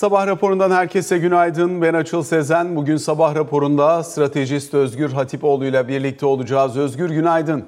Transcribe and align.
Sabah 0.00 0.26
raporundan 0.26 0.70
herkese 0.70 1.18
günaydın. 1.18 1.82
Ben 1.82 1.94
Açıl 1.94 2.22
Sezen. 2.22 2.76
Bugün 2.76 2.96
sabah 2.96 3.34
raporunda 3.34 4.04
stratejist 4.04 4.74
Özgür 4.74 5.12
Hatipoğlu 5.12 5.64
ile 5.64 5.88
birlikte 5.88 6.26
olacağız. 6.26 6.76
Özgür 6.76 7.10
günaydın. 7.10 7.64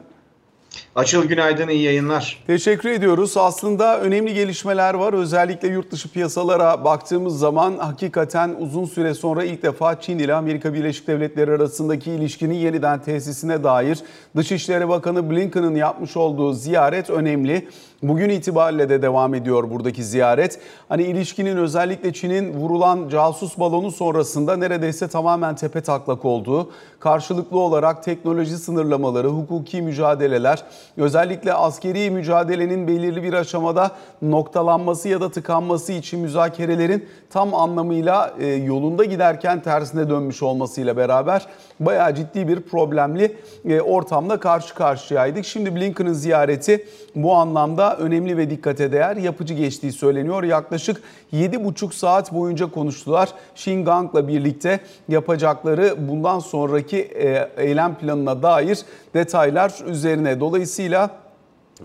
Açıl 0.96 1.24
günaydın, 1.24 1.68
iyi 1.68 1.82
yayınlar. 1.82 2.42
Teşekkür 2.46 2.88
ediyoruz. 2.88 3.36
Aslında 3.36 4.00
önemli 4.00 4.34
gelişmeler 4.34 4.94
var. 4.94 5.12
Özellikle 5.12 5.68
yurt 5.68 5.90
dışı 5.90 6.12
piyasalara 6.12 6.84
baktığımız 6.84 7.38
zaman 7.38 7.78
hakikaten 7.78 8.56
uzun 8.58 8.84
süre 8.84 9.14
sonra 9.14 9.44
ilk 9.44 9.62
defa 9.62 10.00
Çin 10.00 10.18
ile 10.18 10.34
Amerika 10.34 10.74
Birleşik 10.74 11.06
Devletleri 11.06 11.50
arasındaki 11.50 12.10
ilişkinin 12.10 12.54
yeniden 12.54 13.02
tesisine 13.02 13.64
dair 13.64 13.98
Dışişleri 14.36 14.88
Bakanı 14.88 15.30
Blinken'ın 15.30 15.74
yapmış 15.74 16.16
olduğu 16.16 16.52
ziyaret 16.52 17.10
önemli. 17.10 17.68
Bugün 18.02 18.28
itibariyle 18.28 18.88
de 18.88 19.02
devam 19.02 19.34
ediyor 19.34 19.70
buradaki 19.70 20.04
ziyaret. 20.04 20.60
Hani 20.88 21.02
ilişkinin 21.02 21.56
özellikle 21.56 22.12
Çin'in 22.12 22.54
vurulan 22.54 23.08
casus 23.08 23.58
balonu 23.58 23.90
sonrasında 23.90 24.56
neredeyse 24.56 25.08
tamamen 25.08 25.56
tepe 25.56 25.80
taklak 25.80 26.24
olduğu, 26.24 26.70
karşılıklı 27.00 27.58
olarak 27.58 28.04
teknoloji 28.04 28.56
sınırlamaları, 28.56 29.28
hukuki 29.28 29.82
mücadeleler, 29.82 30.64
özellikle 30.96 31.54
askeri 31.54 32.10
mücadelenin 32.10 32.88
belirli 32.88 33.22
bir 33.22 33.32
aşamada 33.32 33.90
noktalanması 34.22 35.08
ya 35.08 35.20
da 35.20 35.30
tıkanması 35.30 35.92
için 35.92 36.20
müzakerelerin 36.20 37.08
tam 37.30 37.54
anlamıyla 37.54 38.34
e, 38.38 38.46
yolunda 38.46 39.04
giderken 39.04 39.62
tersine 39.62 40.10
dönmüş 40.10 40.42
olmasıyla 40.42 40.96
beraber 40.96 41.46
bayağı 41.86 42.14
ciddi 42.14 42.48
bir 42.48 42.60
problemli 42.60 43.36
e, 43.64 43.80
ortamla 43.80 44.40
karşı 44.40 44.74
karşıyaydık. 44.74 45.44
Şimdi 45.44 45.76
Blinken'ın 45.76 46.12
ziyareti 46.12 46.86
bu 47.14 47.34
anlamda 47.34 47.96
önemli 47.96 48.36
ve 48.36 48.50
dikkate 48.50 48.92
değer 48.92 49.16
yapıcı 49.16 49.54
geçtiği 49.54 49.92
söyleniyor. 49.92 50.42
Yaklaşık 50.42 51.02
7,5 51.32 51.92
saat 51.92 52.32
boyunca 52.32 52.70
konuştular. 52.70 53.28
Xingang'la 53.54 54.28
birlikte 54.28 54.80
yapacakları 55.08 56.08
bundan 56.08 56.38
sonraki 56.38 56.98
e, 56.98 57.48
eylem 57.56 57.94
planına 57.94 58.42
dair 58.42 58.78
detaylar 59.14 59.74
üzerine. 59.86 60.40
Dolayısıyla 60.40 61.21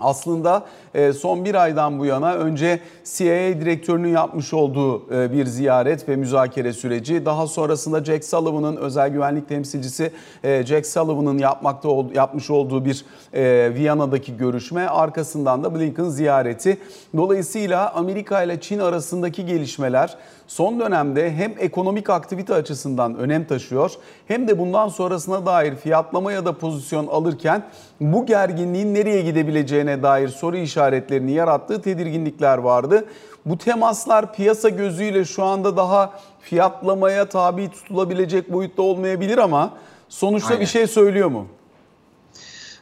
aslında 0.02 0.66
e, 0.94 1.14
son 1.14 1.46
bir 1.46 1.56
aydan 1.56 2.00
bu 2.00 2.06
yana 2.06 2.34
önce 2.36 2.80
CIA 3.04 3.62
direktörünün 3.62 4.10
yapmış 4.10 4.54
olduğu 4.54 5.14
e, 5.14 5.32
bir 5.32 5.46
ziyaret 5.46 6.10
ve 6.10 6.16
müzakere 6.16 6.74
süreci. 6.74 7.26
Daha 7.26 7.48
sonrasında 7.48 8.06
Jack 8.06 8.26
Sullivan'ın 8.26 8.76
özel 8.76 9.10
güvenlik 9.10 9.50
temsilcisi 9.50 10.12
e, 10.44 10.66
Jack 10.66 10.86
Sullivan'ın 10.88 11.38
yapmakta 11.38 11.90
yapmış 12.14 12.50
olduğu 12.50 12.86
bir 12.86 13.06
Viyana'daki 13.74 14.38
görüşme. 14.38 14.88
Arkasından 14.88 15.64
da 15.64 15.76
Blinken 15.76 16.10
ziyareti. 16.10 16.78
Dolayısıyla 17.18 17.94
Amerika 17.94 18.44
ile 18.44 18.62
Çin 18.62 18.80
arasındaki 18.80 19.46
gelişmeler 19.46 20.18
son 20.48 20.80
dönemde 20.80 21.32
hem 21.32 21.54
ekonomik 21.60 22.10
aktivite 22.10 22.54
açısından 22.54 23.16
önem 23.16 23.46
taşıyor 23.46 23.92
hem 24.28 24.48
de 24.48 24.60
bundan 24.60 24.88
sonrasına 24.88 25.46
dair 25.46 25.76
fiyatlama 25.76 26.32
ya 26.32 26.46
da 26.46 26.58
pozisyon 26.58 27.08
alırken 27.08 27.64
bu 28.02 28.26
gerginliğin 28.26 28.94
nereye 28.94 29.22
gidebileceğine 29.22 30.04
dair 30.04 30.28
soru 30.28 30.58
işaretlerini 30.58 31.32
yarattığı 31.32 31.82
tedirginlikler 31.82 32.58
vardı. 32.58 33.06
Bu 33.46 33.58
temaslar 33.58 34.34
piyasa 34.34 34.70
gözüyle 34.70 35.26
şu 35.26 35.44
anda 35.44 35.78
daha 35.78 36.14
fiyatlamaya 36.40 37.30
tabi 37.30 37.72
tutulabilecek 37.72 38.54
boyutta 38.54 38.82
olmayabilir 38.82 39.38
ama 39.38 39.72
sonuçta 40.10 40.50
Aynen. 40.50 40.62
bir 40.62 40.66
şey 40.66 40.88
söylüyor 40.88 41.30
mu? 41.30 41.48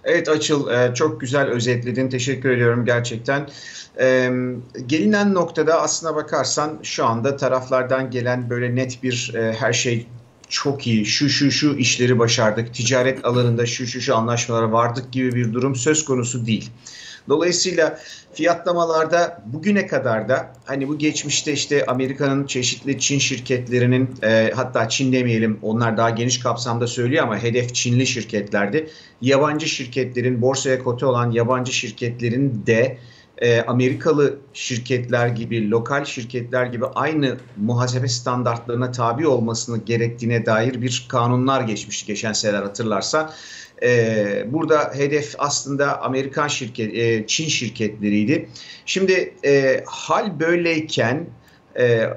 Evet 0.05 0.29
Açıl 0.29 0.69
e, 0.69 0.93
çok 0.93 1.21
güzel 1.21 1.47
özetledin. 1.47 2.09
Teşekkür 2.09 2.49
ediyorum 2.49 2.85
gerçekten. 2.85 3.49
Gelinen 4.87 5.33
noktada 5.33 5.81
aslına 5.81 6.15
bakarsan 6.15 6.79
şu 6.83 7.05
anda 7.05 7.37
taraflardan 7.37 8.11
gelen 8.11 8.49
böyle 8.49 8.75
net 8.75 9.03
bir 9.03 9.31
e, 9.35 9.53
her 9.53 9.73
şey 9.73 10.07
çok 10.49 10.87
iyi, 10.87 11.05
şu 11.05 11.29
şu 11.29 11.51
şu 11.51 11.75
işleri 11.75 12.19
başardık, 12.19 12.73
ticaret 12.73 13.25
alanında 13.25 13.65
şu 13.65 13.87
şu 13.87 14.01
şu 14.01 14.15
anlaşmalara 14.15 14.71
vardık 14.71 15.11
gibi 15.11 15.35
bir 15.35 15.53
durum 15.53 15.75
söz 15.75 16.05
konusu 16.05 16.45
değil. 16.45 16.69
Dolayısıyla 17.29 17.99
fiyatlamalarda 18.33 19.43
bugüne 19.45 19.87
kadar 19.87 20.29
da 20.29 20.53
hani 20.65 20.87
bu 20.87 20.97
geçmişte 20.97 21.53
işte 21.53 21.85
Amerika'nın 21.85 22.45
çeşitli 22.45 22.99
Çin 22.99 23.19
şirketlerinin 23.19 24.09
e, 24.23 24.51
hatta 24.55 24.89
Çin 24.89 25.13
demeyelim 25.13 25.59
onlar 25.61 25.97
daha 25.97 26.09
geniş 26.09 26.39
kapsamda 26.39 26.87
söylüyor 26.87 27.23
ama 27.23 27.43
hedef 27.43 27.75
Çinli 27.75 28.07
şirketlerdi. 28.07 28.89
Yabancı 29.21 29.67
şirketlerin 29.67 30.41
borsaya 30.41 30.83
kote 30.83 31.05
olan 31.05 31.31
yabancı 31.31 31.73
şirketlerin 31.73 32.63
de 32.67 32.97
e, 33.37 33.61
Amerikalı 33.61 34.37
şirketler 34.53 35.27
gibi, 35.27 35.69
lokal 35.69 36.05
şirketler 36.05 36.65
gibi 36.65 36.85
aynı 36.85 37.37
muhasebe 37.57 38.07
standartlarına 38.07 38.91
tabi 38.91 39.27
olmasını 39.27 39.77
gerektiğine 39.77 40.45
dair 40.45 40.81
bir 40.81 41.05
kanunlar 41.09 41.61
geçmişti 41.61 42.07
geçen 42.07 42.33
seneler 42.33 42.63
hatırlarsa. 42.63 43.33
E, 43.83 44.53
burada 44.53 44.91
hedef 44.93 45.35
aslında 45.37 46.01
Amerikan 46.01 46.47
şirket, 46.47 46.95
e, 46.95 47.27
Çin 47.27 47.47
şirketleriydi. 47.47 48.49
Şimdi 48.85 49.33
e, 49.45 49.83
hal 49.85 50.39
böyleyken 50.39 51.25
e, 51.79 52.09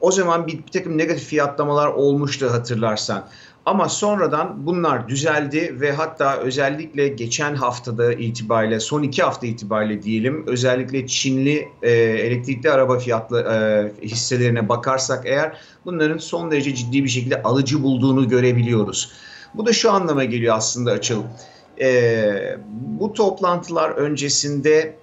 o 0.00 0.12
zaman 0.12 0.46
bir, 0.46 0.58
bir 0.58 0.72
takım 0.72 0.98
negatif 0.98 1.24
fiyatlamalar 1.24 1.86
olmuştu 1.88 2.50
hatırlarsan. 2.52 3.28
Ama 3.66 3.88
sonradan 3.88 4.66
bunlar 4.66 5.08
düzeldi 5.08 5.80
ve 5.80 5.92
hatta 5.92 6.36
özellikle 6.36 7.08
geçen 7.08 7.54
haftada 7.54 8.12
itibariyle 8.12 8.80
son 8.80 9.02
iki 9.02 9.22
hafta 9.22 9.46
itibariyle 9.46 10.02
diyelim 10.02 10.44
özellikle 10.46 11.06
Çinli 11.06 11.68
e, 11.82 11.90
elektrikli 11.90 12.70
araba 12.70 12.98
fiyatlı 12.98 13.40
e, 13.40 14.06
hisselerine 14.06 14.68
bakarsak 14.68 15.26
eğer 15.26 15.56
bunların 15.84 16.18
son 16.18 16.50
derece 16.50 16.74
ciddi 16.74 17.04
bir 17.04 17.08
şekilde 17.08 17.42
alıcı 17.42 17.82
bulduğunu 17.82 18.28
görebiliyoruz. 18.28 19.12
Bu 19.56 19.66
da 19.66 19.72
şu 19.72 19.92
anlama 19.92 20.24
geliyor 20.24 20.56
aslında 20.56 20.90
Açıl. 20.90 21.22
E, 21.80 22.58
bu 23.00 23.12
toplantılar 23.12 23.90
öncesinde 23.90 24.96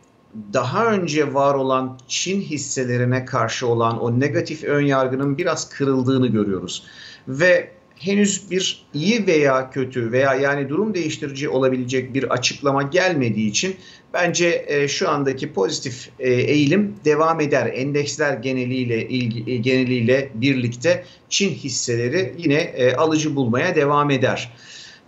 daha 0.54 0.86
önce 0.86 1.34
var 1.34 1.56
olan 1.56 2.00
Çin 2.08 2.42
hisselerine 2.42 3.26
karşı 3.26 3.68
olan 3.68 4.02
o 4.02 4.20
negatif 4.20 4.64
ön 4.64 4.86
yargının 4.86 5.38
biraz 5.38 5.70
kırıldığını 5.70 6.28
görüyoruz. 6.28 6.84
Ve 7.28 7.72
henüz 8.06 8.52
bir 8.52 8.86
iyi 8.94 9.28
veya 9.28 9.70
kötü 9.70 10.12
veya 10.12 10.36
yani 10.36 10.70
durum 10.70 10.94
değiştirici 10.94 11.50
olabilecek 11.50 12.14
bir 12.14 12.24
açıklama 12.34 12.84
gelmediği 12.84 13.50
için 13.50 13.76
bence 14.14 14.66
e, 14.68 14.88
şu 14.88 15.10
andaki 15.10 15.54
pozitif 15.54 16.10
e, 16.20 16.34
eğilim 16.34 16.96
devam 17.06 17.42
eder. 17.42 17.72
Endeksler 17.74 18.34
geneliyle 18.34 19.08
ilgi, 19.08 19.52
e, 19.52 19.58
geneliyle 19.58 20.30
birlikte 20.34 21.06
Çin 21.30 21.50
hisseleri 21.50 22.34
yine 22.38 22.56
e, 22.56 22.96
alıcı 22.96 23.36
bulmaya 23.36 23.76
devam 23.76 24.12
eder. 24.12 24.52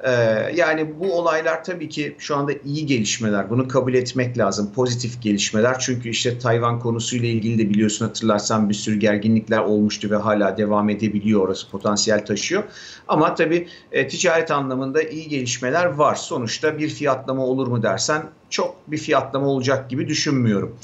Ee, 0.05 0.11
yani 0.55 0.99
bu 0.99 1.13
olaylar 1.19 1.63
tabii 1.63 1.89
ki 1.89 2.15
şu 2.19 2.35
anda 2.35 2.51
iyi 2.65 2.85
gelişmeler. 2.85 3.49
Bunu 3.49 3.67
kabul 3.67 3.93
etmek 3.93 4.37
lazım. 4.37 4.71
Pozitif 4.75 5.21
gelişmeler. 5.21 5.79
Çünkü 5.79 6.09
işte 6.09 6.39
Tayvan 6.39 6.79
konusuyla 6.79 7.29
ilgili 7.29 7.59
de 7.59 7.69
biliyorsun 7.69 8.05
hatırlarsan 8.05 8.69
bir 8.69 8.73
sürü 8.73 8.95
gerginlikler 8.95 9.59
olmuştu 9.59 10.09
ve 10.09 10.15
hala 10.15 10.57
devam 10.57 10.89
edebiliyor. 10.89 11.41
Orası 11.41 11.69
potansiyel 11.69 12.25
taşıyor. 12.25 12.63
Ama 13.07 13.35
tabii 13.35 13.67
e, 13.91 14.07
ticaret 14.07 14.51
anlamında 14.51 15.01
iyi 15.01 15.27
gelişmeler 15.27 15.85
var. 15.85 16.15
Sonuçta 16.15 16.77
bir 16.77 16.89
fiyatlama 16.89 17.45
olur 17.45 17.67
mu 17.67 17.83
dersen 17.83 18.23
çok 18.49 18.75
bir 18.87 18.97
fiyatlama 18.97 19.47
olacak 19.47 19.89
gibi 19.89 20.07
düşünmüyorum. 20.07 20.75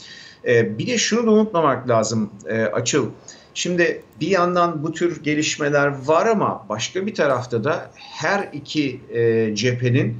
E, 0.47 0.77
bir 0.77 0.87
de 0.87 0.97
şunu 0.97 1.27
da 1.27 1.31
unutmamak 1.31 1.89
lazım 1.89 2.29
e, 2.47 2.63
Açıl. 2.63 3.09
Şimdi 3.53 4.03
bir 4.21 4.27
yandan 4.27 4.83
bu 4.83 4.91
tür 4.91 5.23
gelişmeler 5.23 6.05
var 6.05 6.25
ama 6.25 6.65
başka 6.69 7.05
bir 7.05 7.15
tarafta 7.15 7.63
da 7.63 7.91
her 7.95 8.49
iki 8.53 9.01
e, 9.13 9.51
cephenin 9.55 10.17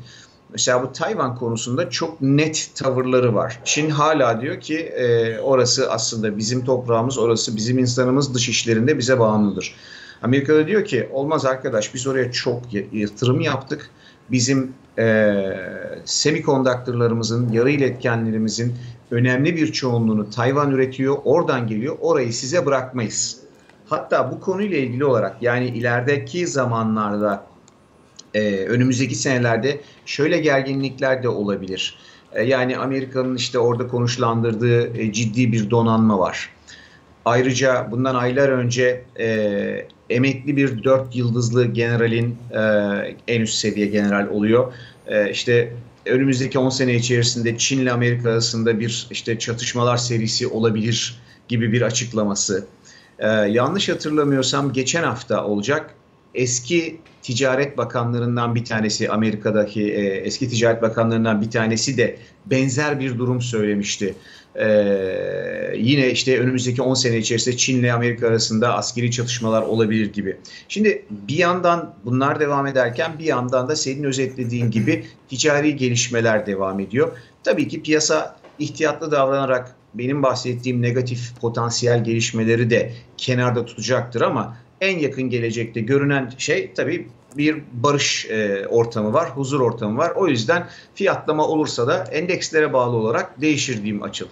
mesela 0.50 0.84
bu 0.84 0.94
Tayvan 0.94 1.36
konusunda 1.36 1.90
çok 1.90 2.22
net 2.22 2.72
tavırları 2.76 3.36
var. 3.36 3.60
Çin 3.66 3.90
hala 3.90 4.42
diyor 4.42 4.60
ki 4.60 4.80
e, 4.80 5.40
orası 5.40 5.92
aslında 5.92 6.38
bizim 6.38 6.66
toprağımız, 6.66 7.18
orası 7.18 7.56
bizim 7.56 7.78
insanımız 7.80 8.34
dış 8.34 8.50
işlerinde 8.50 8.98
bize 8.98 9.20
bağımlıdır. 9.20 9.76
Amerika 10.22 10.56
da 10.56 10.68
diyor 10.68 10.86
ki 10.86 11.10
olmaz 11.12 11.46
arkadaş 11.46 11.94
biz 11.94 12.08
oraya 12.08 12.32
çok 12.32 12.62
yatırım 12.92 13.42
yaptık. 13.42 13.90
Bizim 14.32 14.74
e, 14.98 15.34
semikondaktörlerimizin, 16.06 17.52
yarı 17.52 17.72
iletkenlerimizin 17.72 18.76
önemli 19.12 19.56
bir 19.56 19.72
çoğunluğunu 19.72 20.30
Tayvan 20.30 20.72
üretiyor, 20.72 21.18
oradan 21.24 21.68
geliyor. 21.68 21.98
Orayı 22.02 22.34
size 22.34 22.66
bırakmayız. 22.66 23.40
Hatta 23.90 24.32
bu 24.32 24.40
konuyla 24.40 24.78
ilgili 24.78 25.06
olarak 25.06 25.42
yani 25.42 25.68
ilerideki 25.68 26.48
zamanlarda 26.48 27.46
e, 28.34 28.66
önümüzdeki 28.66 29.16
senelerde 29.16 29.82
şöyle 30.06 30.40
gerginlikler 30.40 31.24
de 31.24 31.30
olabilir. 31.30 31.98
E, 32.34 32.44
yani 32.44 32.78
Amerika'nın 32.78 33.36
işte 33.36 33.60
orada 33.60 33.88
konuşlandırdığı 33.88 34.98
e, 34.98 35.14
ciddi 35.14 35.52
bir 35.52 35.70
donanma 35.70 36.20
var. 36.20 36.50
Ayrıca 37.26 37.88
bundan 37.92 38.16
aylar 38.16 38.50
önce 38.50 39.06
e, 39.20 39.88
emekli 40.10 40.58
bir 40.58 40.84
dört 40.84 41.16
yıldızlı 41.16 41.66
generalin 41.66 42.38
e, 42.52 42.60
en 43.28 43.42
üst 43.42 43.56
seviye 43.56 43.88
general 43.88 44.28
oluyor. 44.28 44.74
E, 45.08 45.32
işte 45.32 45.74
önümüzdeki 46.06 46.60
10 46.60 46.70
sene 46.70 46.96
içerisinde 46.96 47.58
Çin 47.58 47.80
ile 47.80 47.92
Amerika 47.92 48.30
arasında 48.30 48.80
bir 48.80 49.08
işte 49.12 49.40
çatışmalar 49.40 49.98
serisi 49.98 50.48
olabilir 50.48 51.22
gibi 51.48 51.72
bir 51.72 51.82
açıklaması. 51.82 52.68
Ee, 53.20 53.28
yanlış 53.28 53.90
hatırlamıyorsam 53.90 54.74
geçen 54.74 55.04
hafta 55.04 55.46
olacak 55.46 55.96
eski 56.36 57.00
ticaret 57.22 57.78
bakanlarından 57.78 58.56
bir 58.56 58.66
tanesi 58.66 59.10
Amerika'daki 59.10 59.94
e, 59.94 60.02
eski 60.06 60.50
ticaret 60.50 60.82
bakanlarından 60.82 61.42
bir 61.42 61.52
tanesi 61.52 61.98
de 61.98 62.18
benzer 62.46 63.00
bir 63.00 63.18
durum 63.18 63.42
söylemişti. 63.42 64.16
Ee, 64.56 65.74
yine 65.78 66.12
işte 66.12 66.40
önümüzdeki 66.40 66.82
10 66.82 66.94
sene 66.94 67.18
içerisinde 67.18 67.58
Çin 67.58 67.80
ile 67.80 67.94
Amerika 67.94 68.28
arasında 68.28 68.76
askeri 68.76 69.12
çatışmalar 69.12 69.62
olabilir 69.62 70.14
gibi. 70.14 70.38
Şimdi 70.68 71.06
bir 71.10 71.38
yandan 71.38 71.94
bunlar 72.06 72.40
devam 72.40 72.68
ederken 72.68 73.12
bir 73.20 73.26
yandan 73.26 73.70
da 73.70 73.76
senin 73.76 74.04
özetlediğin 74.04 74.72
gibi 74.72 75.06
ticari 75.30 75.76
gelişmeler 75.76 76.46
devam 76.46 76.80
ediyor. 76.80 77.18
Tabii 77.44 77.68
ki 77.68 77.84
piyasa 77.84 78.36
ihtiyatlı 78.60 79.12
davranarak 79.12 79.76
benim 79.94 80.24
bahsettiğim 80.24 80.82
negatif 80.82 81.40
potansiyel 81.42 82.04
gelişmeleri 82.04 82.70
de 82.70 82.94
kenarda 83.18 83.66
tutacaktır 83.66 84.22
ama 84.22 84.58
en 84.82 85.00
yakın 85.00 85.30
gelecekte 85.30 85.82
görünen 85.82 86.32
şey 86.38 86.72
tabii 86.76 87.08
bir 87.38 87.62
barış 87.74 88.28
e, 88.30 88.68
ortamı 88.68 89.14
var, 89.14 89.30
huzur 89.30 89.60
ortamı 89.60 89.98
var. 89.98 90.12
O 90.16 90.28
yüzden 90.28 90.68
fiyatlama 90.96 91.48
olursa 91.48 91.88
da 91.88 92.04
endekslere 92.12 92.74
bağlı 92.74 92.96
olarak 92.96 93.42
değişir 93.42 93.76
diyeyim 93.76 94.04
açıl. 94.04 94.28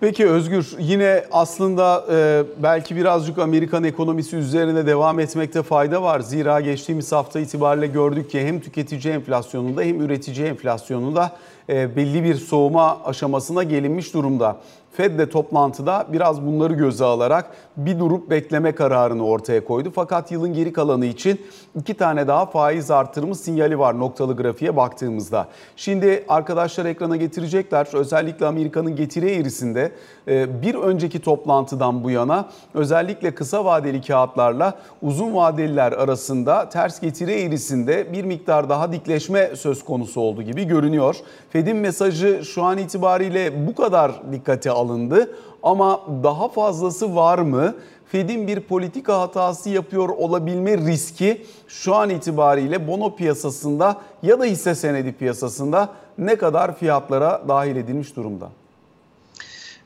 Peki 0.00 0.26
Özgür 0.26 0.74
yine 0.78 1.24
aslında 1.32 2.06
e, 2.12 2.42
belki 2.62 2.96
birazcık 2.96 3.38
Amerikan 3.38 3.84
ekonomisi 3.84 4.36
üzerine 4.36 4.86
devam 4.86 5.20
etmekte 5.20 5.62
fayda 5.62 6.02
var. 6.02 6.20
Zira 6.20 6.60
geçtiğimiz 6.60 7.12
hafta 7.12 7.40
itibariyle 7.40 7.86
gördük 7.86 8.30
ki 8.30 8.46
hem 8.46 8.60
tüketici 8.60 9.14
enflasyonunda 9.14 9.82
hem 9.82 10.00
üretici 10.00 10.46
enflasyonunda 10.46 11.36
e, 11.68 11.96
belli 11.96 12.24
bir 12.24 12.34
soğuma 12.34 13.04
aşamasına 13.04 13.62
gelinmiş 13.62 14.14
durumda. 14.14 14.60
Fed 14.92 15.18
de 15.18 15.30
toplantıda 15.30 16.06
biraz 16.12 16.46
bunları 16.46 16.74
göze 16.74 17.04
alarak 17.04 17.50
bir 17.76 17.98
durup 17.98 18.30
bekleme 18.30 18.72
kararını 18.72 19.26
ortaya 19.26 19.64
koydu. 19.64 19.92
Fakat 19.94 20.32
yılın 20.32 20.54
geri 20.54 20.72
kalanı 20.72 21.06
için 21.06 21.40
iki 21.74 21.94
tane 21.94 22.28
daha 22.28 22.46
faiz 22.46 22.90
artırımı 22.90 23.34
sinyali 23.34 23.78
var 23.78 23.98
noktalı 23.98 24.36
grafiğe 24.36 24.76
baktığımızda. 24.76 25.48
Şimdi 25.76 26.24
arkadaşlar 26.28 26.84
ekrana 26.84 27.16
getirecekler. 27.16 27.88
Özellikle 27.92 28.46
Amerika'nın 28.46 28.96
getiri 28.96 29.30
eğrisinde 29.30 29.92
e, 30.28 30.62
bir 30.62 30.74
önceki 30.74 31.20
toplantıdan 31.20 32.04
bu 32.04 32.10
yana 32.10 32.48
özellikle 32.74 33.34
kısa 33.34 33.64
vadeli 33.64 34.00
kağıtlarla 34.02 34.74
uzun 35.02 35.34
vadeliler 35.34 35.92
arasında 35.92 36.68
ters 36.68 37.00
getiri 37.00 37.32
eğrisinde 37.32 38.12
bir 38.12 38.24
miktar 38.24 38.68
daha 38.68 38.92
dikleşme 38.92 39.56
söz 39.56 39.84
konusu 39.84 40.20
oldu 40.20 40.42
gibi 40.42 40.64
görünüyor. 40.64 41.16
Fed'in 41.50 41.76
mesajı 41.76 42.44
şu 42.44 42.62
an 42.62 42.78
itibariyle 42.78 43.66
bu 43.66 43.74
kadar 43.74 44.12
dikkate 44.32 44.70
alındı 44.80 45.34
ama 45.62 46.00
daha 46.22 46.48
fazlası 46.48 47.16
var 47.16 47.38
mı? 47.38 47.74
Fed'in 48.06 48.46
bir 48.46 48.60
politika 48.60 49.20
hatası 49.20 49.70
yapıyor 49.70 50.08
olabilme 50.08 50.78
riski 50.78 51.46
şu 51.68 51.94
an 51.94 52.10
itibariyle 52.10 52.88
bono 52.88 53.16
piyasasında 53.16 54.00
ya 54.22 54.40
da 54.40 54.44
hisse 54.44 54.74
senedi 54.74 55.12
piyasasında 55.12 55.88
ne 56.18 56.36
kadar 56.36 56.78
fiyatlara 56.78 57.42
dahil 57.48 57.76
edilmiş 57.76 58.16
durumda? 58.16 58.50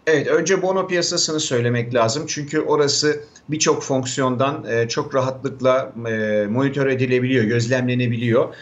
Evet, 0.07 0.27
önce 0.27 0.63
bono 0.63 0.87
piyasasını 0.87 1.41
söylemek 1.41 1.95
lazım. 1.95 2.25
Çünkü 2.27 2.61
orası 2.61 3.21
birçok 3.49 3.83
fonksiyondan 3.83 4.65
e, 4.69 4.89
çok 4.89 5.15
rahatlıkla 5.15 5.93
e, 6.09 6.47
monitör 6.51 6.87
edilebiliyor, 6.87 7.45
gözlemlenebiliyor. 7.45 8.55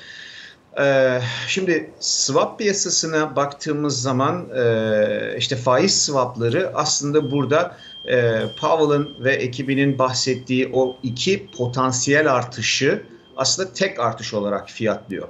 Ee, 0.80 1.20
şimdi 1.46 1.90
swap 2.00 2.58
piyasasına 2.58 3.36
baktığımız 3.36 4.02
zaman 4.02 4.48
e, 4.56 5.34
işte 5.38 5.56
faiz 5.56 6.04
swapları 6.04 6.72
aslında 6.74 7.30
burada 7.30 7.76
e, 8.08 8.40
Powell'ın 8.60 9.24
ve 9.24 9.32
ekibinin 9.32 9.98
bahsettiği 9.98 10.70
o 10.72 10.96
iki 11.02 11.50
potansiyel 11.58 12.32
artışı 12.32 13.02
aslında 13.36 13.72
tek 13.72 14.00
artış 14.00 14.34
olarak 14.34 14.70
fiyatlıyor. 14.70 15.28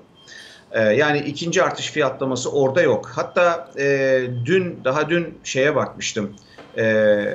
Ee, 0.73 0.81
yani 0.81 1.19
ikinci 1.19 1.62
artış 1.62 1.91
fiyatlaması 1.91 2.53
orada 2.53 2.83
yok. 2.83 3.12
Hatta 3.15 3.71
e, 3.79 4.21
dün 4.44 4.81
daha 4.85 5.11
dün 5.11 5.39
şeye 5.44 5.77
bakmıştım. 5.77 6.37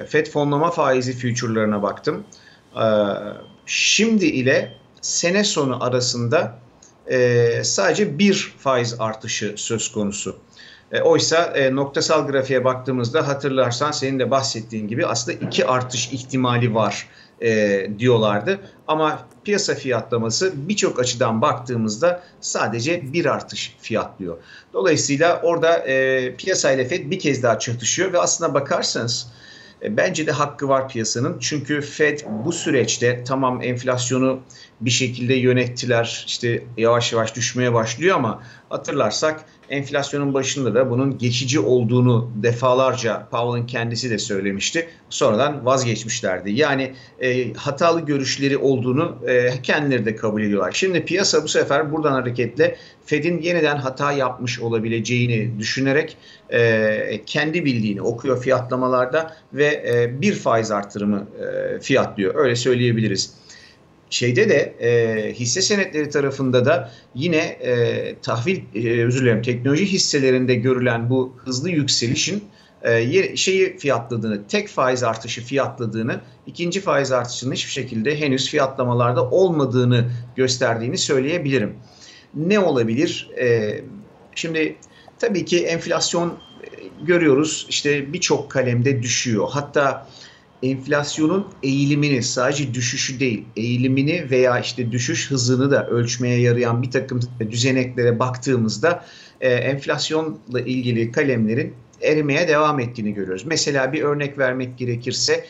FED 0.08 0.28
fonlama 0.28 0.72
faizi 0.72 1.14
future'larına 1.14 1.84
baktım. 1.84 2.24
Ee, 2.76 2.84
şimdi 3.66 4.26
ile 4.26 4.74
sene 5.02 5.44
sonu 5.44 5.84
arasında 5.84 6.60
e, 7.10 7.64
sadece 7.64 8.20
bir 8.20 8.54
faiz 8.60 8.96
artışı 9.00 9.54
söz 9.58 9.92
konusu. 9.92 10.38
E, 10.92 11.02
oysa 11.02 11.44
e, 11.44 11.76
noktasal 11.76 12.28
grafiğe 12.28 12.66
baktığımızda 12.66 13.28
hatırlarsan 13.28 13.92
senin 13.92 14.20
de 14.20 14.32
bahsettiğin 14.32 14.88
gibi 14.88 15.06
aslında 15.06 15.38
iki 15.46 15.68
artış 15.68 16.14
ihtimali 16.14 16.76
var 16.76 17.08
e, 17.42 17.88
diyorlardı. 18.00 18.60
Ama 18.88 19.28
piyasa 19.44 19.76
fiyatlaması 19.76 20.54
birçok 20.56 21.00
açıdan 21.00 21.42
baktığımızda 21.42 22.24
sadece 22.42 23.14
bir 23.14 23.26
artış 23.26 23.76
fiyatlıyor. 23.82 24.38
Dolayısıyla 24.74 25.42
orada 25.44 25.78
e, 25.78 26.36
piyasa 26.36 26.72
ile 26.72 26.86
FED 26.86 27.12
bir 27.12 27.20
kez 27.20 27.44
daha 27.44 27.60
çatışıyor 27.60 28.14
ve 28.14 28.20
aslına 28.20 28.54
bakarsanız 28.54 29.32
bence 29.82 30.28
de 30.28 30.32
hakkı 30.32 30.70
var 30.70 30.90
piyasanın. 30.90 31.40
Çünkü 31.40 31.82
Fed 31.82 32.20
bu 32.46 32.52
süreçte 32.52 33.24
tamam 33.28 33.62
enflasyonu 33.62 34.40
bir 34.82 34.90
şekilde 34.90 35.34
yönettiler. 35.34 36.24
İşte 36.28 36.64
yavaş 36.78 37.14
yavaş 37.14 37.36
düşmeye 37.36 37.74
başlıyor 37.74 38.16
ama 38.16 38.44
hatırlarsak 38.70 39.46
enflasyonun 39.70 40.34
başında 40.34 40.76
da 40.76 40.90
bunun 40.90 41.18
geçici 41.18 41.60
olduğunu 41.60 42.32
defalarca 42.36 43.28
Powell'ın 43.32 43.66
kendisi 43.66 44.10
de 44.10 44.18
söylemişti. 44.18 44.88
Sonradan 45.10 45.66
vazgeçmişlerdi. 45.66 46.52
Yani 46.52 46.94
e, 47.20 47.54
hatalı 47.54 48.02
görüşleri 48.02 48.58
olduğunu 48.58 49.18
e, 49.28 49.62
kendileri 49.62 50.06
de 50.06 50.16
kabul 50.16 50.42
ediyorlar. 50.42 50.72
Şimdi 50.72 51.06
piyasa 51.06 51.44
bu 51.44 51.48
sefer 51.48 51.92
buradan 51.92 52.12
hareketle 52.12 52.78
Fed'in 53.06 53.42
yeniden 53.42 53.78
hata 53.78 54.12
yapmış 54.12 54.60
olabileceğini 54.60 55.60
düşünerek 55.60 56.18
e, 56.50 57.22
kendi 57.26 57.66
bildiğini 57.66 58.02
okuyor 58.02 58.42
fiyatlamalarda 58.42 59.36
ve 59.54 59.66
e, 59.66 60.22
bir 60.22 60.34
faiz 60.34 60.72
artırımı 60.72 61.28
e, 61.40 61.80
fiyatlıyor. 61.80 62.36
Öyle 62.36 62.56
söyleyebiliriz 62.56 63.47
şeyde 64.10 64.50
de 64.50 64.76
e, 64.80 65.34
hisse 65.34 65.62
senetleri 65.62 66.10
tarafında 66.10 66.66
da 66.66 66.92
yine 67.16 67.38
e, 67.38 68.16
tahvil 68.22 68.62
e, 68.76 69.06
özür 69.06 69.22
dilerim 69.22 69.42
teknoloji 69.42 69.86
hisselerinde 69.86 70.56
görülen 70.56 71.10
bu 71.10 71.34
hızlı 71.38 71.70
yükselişin 71.70 72.44
e, 72.82 73.36
şeyi 73.36 73.78
fiyatladığını, 73.78 74.48
tek 74.48 74.68
faiz 74.68 75.04
artışı 75.04 75.42
fiyatladığını, 75.42 76.22
ikinci 76.48 76.82
faiz 76.82 77.12
artışının 77.12 77.54
hiçbir 77.54 77.72
şekilde 77.72 78.20
henüz 78.20 78.50
fiyatlamalarda 78.50 79.30
olmadığını 79.30 80.12
gösterdiğini 80.36 80.98
söyleyebilirim. 80.98 81.76
Ne 82.36 82.60
olabilir? 82.60 83.30
E, 83.40 83.80
şimdi 84.36 84.76
tabii 85.20 85.46
ki 85.46 85.66
enflasyon 85.66 86.30
e, 86.30 86.36
görüyoruz 87.06 87.68
işte 87.70 88.14
birçok 88.14 88.52
kalemde 88.52 89.04
düşüyor. 89.04 89.48
Hatta 89.52 90.08
enflasyonun 90.64 91.48
eğilimini 91.64 92.24
sadece 92.24 92.74
düşüşü 92.74 93.20
değil 93.20 93.46
eğilimini 93.56 94.32
veya 94.32 94.60
işte 94.60 94.92
düşüş 94.92 95.32
hızını 95.32 95.72
da 95.72 95.88
ölçmeye 95.88 96.40
yarayan 96.40 96.82
bir 96.82 96.92
takım 96.92 97.20
düzeneklere 97.52 98.20
baktığımızda 98.20 99.06
e, 99.42 99.50
enflasyonla 99.50 100.62
ilgili 100.66 101.12
kalemlerin 101.12 101.74
erimeye 102.02 102.48
devam 102.48 102.80
ettiğini 102.80 103.14
görüyoruz. 103.14 103.46
Mesela 103.46 103.94
bir 103.94 104.02
örnek 104.02 104.38
vermek 104.38 104.78
gerekirse 104.78 105.46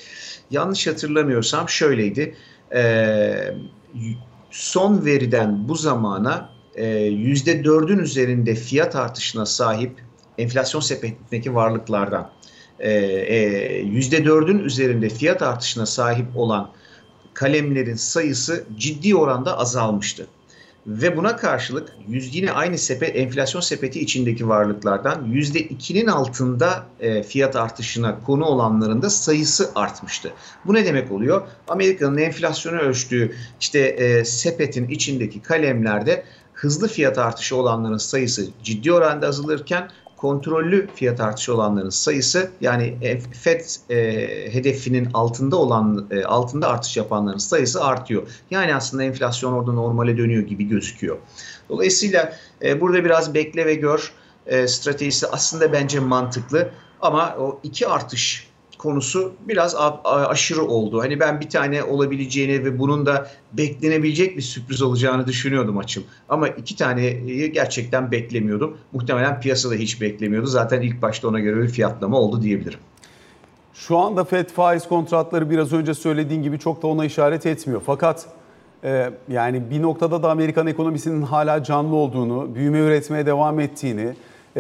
yanlış 0.51 0.87
hatırlamıyorsam 0.87 1.69
şöyleydi. 1.69 2.35
E, 2.75 3.55
son 4.51 5.05
veriden 5.05 5.67
bu 5.69 5.75
zamana 5.75 6.49
e, 6.75 6.85
%4'ün 6.85 7.99
üzerinde 7.99 8.55
fiyat 8.55 8.95
artışına 8.95 9.45
sahip 9.45 9.91
enflasyon 10.37 10.81
sepetindeki 10.81 11.55
varlıklardan 11.55 12.31
%4'ün 12.79 14.59
e, 14.59 14.61
üzerinde 14.61 15.09
fiyat 15.09 15.41
artışına 15.41 15.85
sahip 15.85 16.27
olan 16.35 16.69
kalemlerin 17.33 17.95
sayısı 17.95 18.63
ciddi 18.77 19.15
oranda 19.15 19.57
azalmıştı. 19.57 20.27
Ve 20.87 21.17
buna 21.17 21.35
karşılık 21.35 21.89
yüz, 22.07 22.35
yine 22.35 22.51
aynı 22.51 22.77
sepet 22.77 23.15
enflasyon 23.15 23.61
sepeti 23.61 23.99
içindeki 23.99 24.47
varlıklardan 24.47 25.25
yüzde 25.25 25.59
ikinin 25.59 26.07
altında 26.07 26.85
e, 26.99 27.23
fiyat 27.23 27.55
artışına 27.55 28.19
konu 28.19 28.45
olanların 28.45 29.01
da 29.01 29.09
sayısı 29.09 29.71
artmıştı. 29.75 30.33
Bu 30.65 30.73
ne 30.73 30.85
demek 30.85 31.11
oluyor? 31.11 31.47
Amerika'nın 31.67 32.17
enflasyonu 32.17 32.77
ölçtüğü 32.77 33.35
işte 33.59 33.79
e, 33.79 34.25
sepetin 34.25 34.87
içindeki 34.87 35.41
kalemlerde 35.41 36.23
hızlı 36.53 36.87
fiyat 36.87 37.17
artışı 37.17 37.55
olanların 37.55 37.97
sayısı 37.97 38.47
ciddi 38.63 38.93
oranda 38.93 39.27
azalırken 39.27 39.89
kontrollü 40.17 40.87
fiyat 40.95 41.19
artışı 41.19 41.53
olanların 41.53 41.89
sayısı 41.89 42.51
yani 42.61 42.97
FED 43.33 43.61
e, 43.89 43.95
hedefinin 44.53 45.09
altında 45.13 45.55
olan 45.55 46.07
e, 46.11 46.23
altında 46.23 46.67
artış 46.67 46.97
yapanların 46.97 47.37
sayısı 47.37 47.83
artıyor. 47.83 48.23
Yani 48.51 48.75
aslında 48.75 49.03
enflasyon 49.03 49.53
orada 49.53 49.71
normale 49.71 50.17
dönüyor 50.17 50.43
gibi 50.43 50.67
gözüküyor. 50.67 51.17
Dolayısıyla 51.69 52.33
e, 52.61 52.81
burada 52.81 53.05
biraz 53.05 53.33
bekle 53.33 53.65
ve 53.65 53.75
gör 53.75 54.11
e, 54.45 54.67
stratejisi 54.67 55.27
aslında 55.27 55.73
bence 55.73 55.99
mantıklı 55.99 56.69
ama 57.01 57.35
o 57.39 57.59
iki 57.63 57.87
artış 57.87 58.46
konusu 58.77 59.33
biraz 59.47 59.75
aşırı 60.03 60.61
oldu. 60.61 61.01
Hani 61.01 61.19
ben 61.19 61.39
bir 61.39 61.49
tane 61.49 61.83
olabileceğini 61.83 62.65
ve 62.65 62.79
bunun 62.79 63.05
da 63.05 63.27
beklenebilecek 63.53 64.37
bir 64.37 64.41
sürpriz 64.41 64.81
olacağını 64.81 65.27
düşünüyordum 65.27 65.77
açıl. 65.77 66.01
Ama 66.29 66.47
iki 66.47 66.75
taneyi 66.75 67.51
gerçekten 67.51 68.11
beklemiyordum. 68.11 68.77
Muhtemelen 68.91 69.39
piyasada 69.39 69.73
hiç 69.73 70.01
beklemiyordu. 70.01 70.47
Zaten 70.47 70.81
ilk 70.81 71.01
başta 71.01 71.27
ona 71.27 71.39
göre 71.39 71.61
bir 71.61 71.69
fiyatlama 71.69 72.17
oldu 72.19 72.41
diyebilirim. 72.41 72.79
Şu 73.73 73.97
anda 73.97 74.23
FED 74.23 74.49
faiz 74.49 74.87
kontratları 74.87 75.49
biraz 75.49 75.73
önce 75.73 75.93
söylediğin 75.93 76.43
gibi 76.43 76.59
çok 76.59 76.83
da 76.83 76.87
ona 76.87 77.05
işaret 77.05 77.45
etmiyor. 77.45 77.81
Fakat 77.85 78.25
e, 78.83 79.09
yani 79.29 79.69
bir 79.69 79.81
noktada 79.81 80.23
da 80.23 80.31
Amerikan 80.31 80.67
ekonomisinin 80.67 81.21
hala 81.21 81.63
canlı 81.63 81.95
olduğunu, 81.95 82.55
büyüme 82.55 82.79
üretmeye 82.79 83.25
devam 83.25 83.59
ettiğini, 83.59 84.13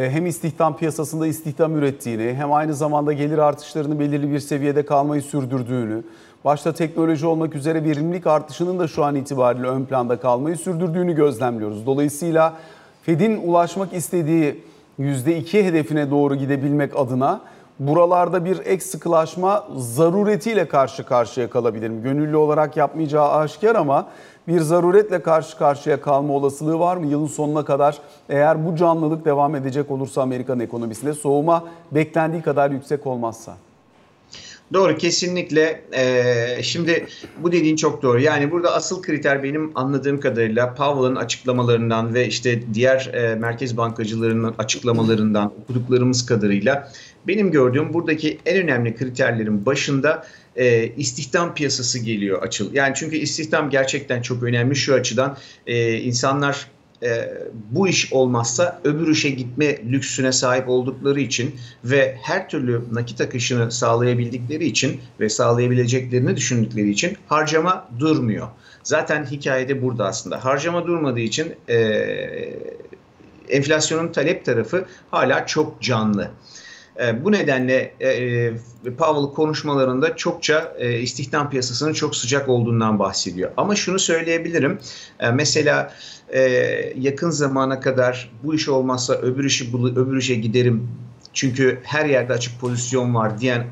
hem 0.05 0.25
istihdam 0.25 0.77
piyasasında 0.77 1.27
istihdam 1.27 1.77
ürettiğini, 1.77 2.33
hem 2.33 2.53
aynı 2.53 2.73
zamanda 2.73 3.13
gelir 3.13 3.37
artışlarını 3.37 3.99
belirli 3.99 4.31
bir 4.31 4.39
seviyede 4.39 4.85
kalmayı 4.85 5.21
sürdürdüğünü, 5.21 6.03
başta 6.45 6.73
teknoloji 6.73 7.27
olmak 7.27 7.55
üzere 7.55 7.83
verimlilik 7.83 8.27
artışının 8.27 8.79
da 8.79 8.87
şu 8.87 9.03
an 9.03 9.15
itibariyle 9.15 9.67
ön 9.67 9.85
planda 9.85 10.19
kalmayı 10.19 10.57
sürdürdüğünü 10.57 11.15
gözlemliyoruz. 11.15 11.85
Dolayısıyla 11.85 12.53
Fed'in 13.01 13.47
ulaşmak 13.47 13.93
istediği 13.93 14.63
%2 14.99 15.63
hedefine 15.63 16.11
doğru 16.11 16.35
gidebilmek 16.35 16.95
adına 16.95 17.41
buralarda 17.79 18.45
bir 18.45 18.59
ek 18.65 18.83
sıkılaşma 18.83 19.67
zaruretiyle 19.77 20.67
karşı 20.67 21.05
karşıya 21.05 21.49
kalabilirim. 21.49 22.03
Gönüllü 22.03 22.37
olarak 22.37 22.77
yapmayacağı 22.77 23.31
aşikar 23.31 23.75
ama 23.75 24.07
bir 24.47 24.61
zaruretle 24.61 25.21
karşı 25.21 25.57
karşıya 25.57 26.01
kalma 26.01 26.33
olasılığı 26.33 26.79
var 26.79 26.97
mı 26.97 27.05
yılın 27.05 27.27
sonuna 27.27 27.65
kadar? 27.65 27.97
Eğer 28.29 28.65
bu 28.65 28.75
canlılık 28.75 29.25
devam 29.25 29.55
edecek 29.55 29.91
olursa 29.91 30.21
Amerikan 30.21 30.59
ekonomisinde 30.59 31.13
soğuma 31.13 31.67
beklendiği 31.91 32.41
kadar 32.41 32.71
yüksek 32.71 33.07
olmazsa. 33.07 33.57
Doğru 34.73 34.97
kesinlikle. 34.97 35.81
Ee, 35.93 36.63
şimdi 36.63 37.07
bu 37.37 37.51
dediğin 37.51 37.75
çok 37.75 38.01
doğru. 38.01 38.19
Yani 38.19 38.51
burada 38.51 38.73
asıl 38.73 39.01
kriter 39.01 39.43
benim 39.43 39.71
anladığım 39.75 40.19
kadarıyla 40.19 40.73
Powell'ın 40.73 41.15
açıklamalarından 41.15 42.13
ve 42.13 42.27
işte 42.27 42.73
diğer 42.73 43.11
e, 43.13 43.35
merkez 43.35 43.77
bankacılarının 43.77 44.55
açıklamalarından 44.57 45.53
okuduklarımız 45.63 46.25
kadarıyla 46.25 46.91
benim 47.27 47.51
gördüğüm 47.51 47.93
buradaki 47.93 48.39
en 48.45 48.63
önemli 48.63 48.95
kriterlerin 48.95 49.65
başında 49.65 50.23
e, 50.57 50.87
istihdam 50.97 51.53
piyasası 51.55 51.99
geliyor 51.99 52.41
açıl. 52.41 52.73
Yani 52.73 52.93
çünkü 52.95 53.15
istihdam 53.15 53.69
gerçekten 53.69 54.21
çok 54.21 54.43
önemli 54.43 54.75
şu 54.75 54.93
açıdan 54.93 55.37
e, 55.67 55.97
insanlar 55.97 56.67
e, 57.03 57.33
bu 57.71 57.87
iş 57.87 58.13
olmazsa 58.13 58.81
öbür 58.83 59.07
işe 59.07 59.29
gitme 59.29 59.77
lüksüne 59.91 60.31
sahip 60.31 60.69
oldukları 60.69 61.19
için 61.19 61.55
ve 61.83 62.17
her 62.21 62.49
türlü 62.49 62.81
nakit 62.91 63.21
akışını 63.21 63.71
sağlayabildikleri 63.71 64.65
için 64.65 65.01
ve 65.19 65.29
sağlayabileceklerini 65.29 66.35
düşündükleri 66.35 66.89
için 66.89 67.17
harcama 67.27 67.89
durmuyor. 67.99 68.47
Zaten 68.83 69.25
hikayede 69.25 69.81
burada 69.81 70.05
aslında. 70.05 70.45
Harcama 70.45 70.87
durmadığı 70.87 71.19
için 71.19 71.55
e, 71.69 71.77
enflasyonun 73.49 74.11
talep 74.11 74.45
tarafı 74.45 74.85
hala 75.11 75.45
çok 75.45 75.81
canlı. 75.81 76.31
E, 76.99 77.25
bu 77.25 77.31
nedenle 77.31 77.93
e, 77.99 78.09
e, 78.09 78.53
Powell 78.97 79.33
konuşmalarında 79.35 80.15
çokça 80.15 80.73
e, 80.77 80.99
istihdam 80.99 81.49
piyasasının 81.49 81.93
çok 81.93 82.15
sıcak 82.15 82.49
olduğundan 82.49 82.99
bahsediyor. 82.99 83.51
Ama 83.57 83.75
şunu 83.75 83.99
söyleyebilirim. 83.99 84.79
Mesela 85.33 85.93
yakın 86.95 87.29
zamana 87.29 87.79
kadar 87.79 88.31
bu 88.43 88.55
iş 88.55 88.69
olmazsa 88.69 89.13
öbür 89.13 89.43
işi 89.43 89.71
öbür 89.95 90.17
işe 90.17 90.35
giderim 90.35 90.89
çünkü 91.33 91.79
her 91.83 92.05
yerde 92.05 92.33
açık 92.33 92.61
pozisyon 92.61 93.15
var 93.15 93.39
diyen 93.39 93.67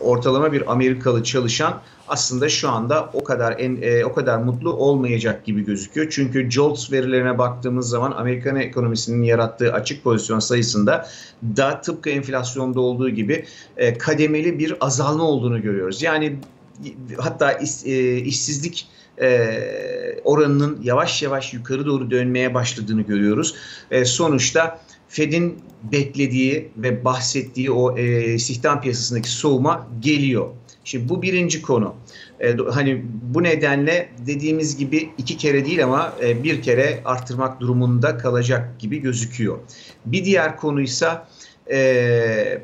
ortalama 0.00 0.52
bir 0.52 0.72
Amerikalı 0.72 1.22
çalışan 1.22 1.80
aslında 2.08 2.48
şu 2.48 2.68
anda 2.68 3.10
o 3.12 3.24
kadar 3.24 3.56
en, 3.58 3.78
e, 3.82 4.04
o 4.04 4.12
kadar 4.12 4.38
mutlu 4.38 4.72
olmayacak 4.72 5.44
gibi 5.44 5.64
gözüküyor. 5.64 6.06
Çünkü 6.10 6.50
JOLTS 6.50 6.92
verilerine 6.92 7.38
baktığımız 7.38 7.88
zaman 7.88 8.12
Amerikan 8.12 8.56
ekonomisinin 8.56 9.22
yarattığı 9.22 9.72
açık 9.72 10.04
pozisyon 10.04 10.38
sayısında 10.38 11.08
da 11.56 11.80
tıpkı 11.80 12.10
enflasyonda 12.10 12.80
olduğu 12.80 13.10
gibi 13.10 13.44
e, 13.76 13.98
kademeli 13.98 14.58
bir 14.58 14.74
azalma 14.80 15.24
olduğunu 15.24 15.62
görüyoruz. 15.62 16.02
Yani 16.02 16.36
hatta 17.18 17.52
iş, 17.52 17.70
e, 17.84 18.16
işsizlik 18.16 18.88
e, 19.22 19.60
oranının 20.24 20.78
yavaş 20.82 21.22
yavaş 21.22 21.54
yukarı 21.54 21.86
doğru 21.86 22.10
dönmeye 22.10 22.54
başladığını 22.54 23.02
görüyoruz. 23.02 23.54
E, 23.90 24.04
sonuçta 24.04 24.80
Fed'in 25.08 25.58
beklediği 25.92 26.68
ve 26.76 27.04
bahsettiği 27.04 27.70
o 27.70 27.98
e, 27.98 28.34
istihdam 28.34 28.80
piyasasındaki 28.80 29.30
soğuma 29.30 29.88
geliyor. 30.00 30.48
Şimdi 30.84 31.08
bu 31.08 31.22
birinci 31.22 31.62
konu. 31.62 31.94
E, 32.40 32.56
hani 32.56 33.04
bu 33.22 33.42
nedenle 33.42 34.08
dediğimiz 34.26 34.76
gibi 34.76 35.10
iki 35.18 35.36
kere 35.36 35.66
değil 35.66 35.84
ama 35.84 36.12
e, 36.22 36.44
bir 36.44 36.62
kere 36.62 37.00
arttırmak 37.04 37.60
durumunda 37.60 38.18
kalacak 38.18 38.78
gibi 38.78 38.98
gözüküyor. 38.98 39.58
Bir 40.06 40.24
diğer 40.24 40.56
konuysa 40.56 41.28
e, 41.70 42.58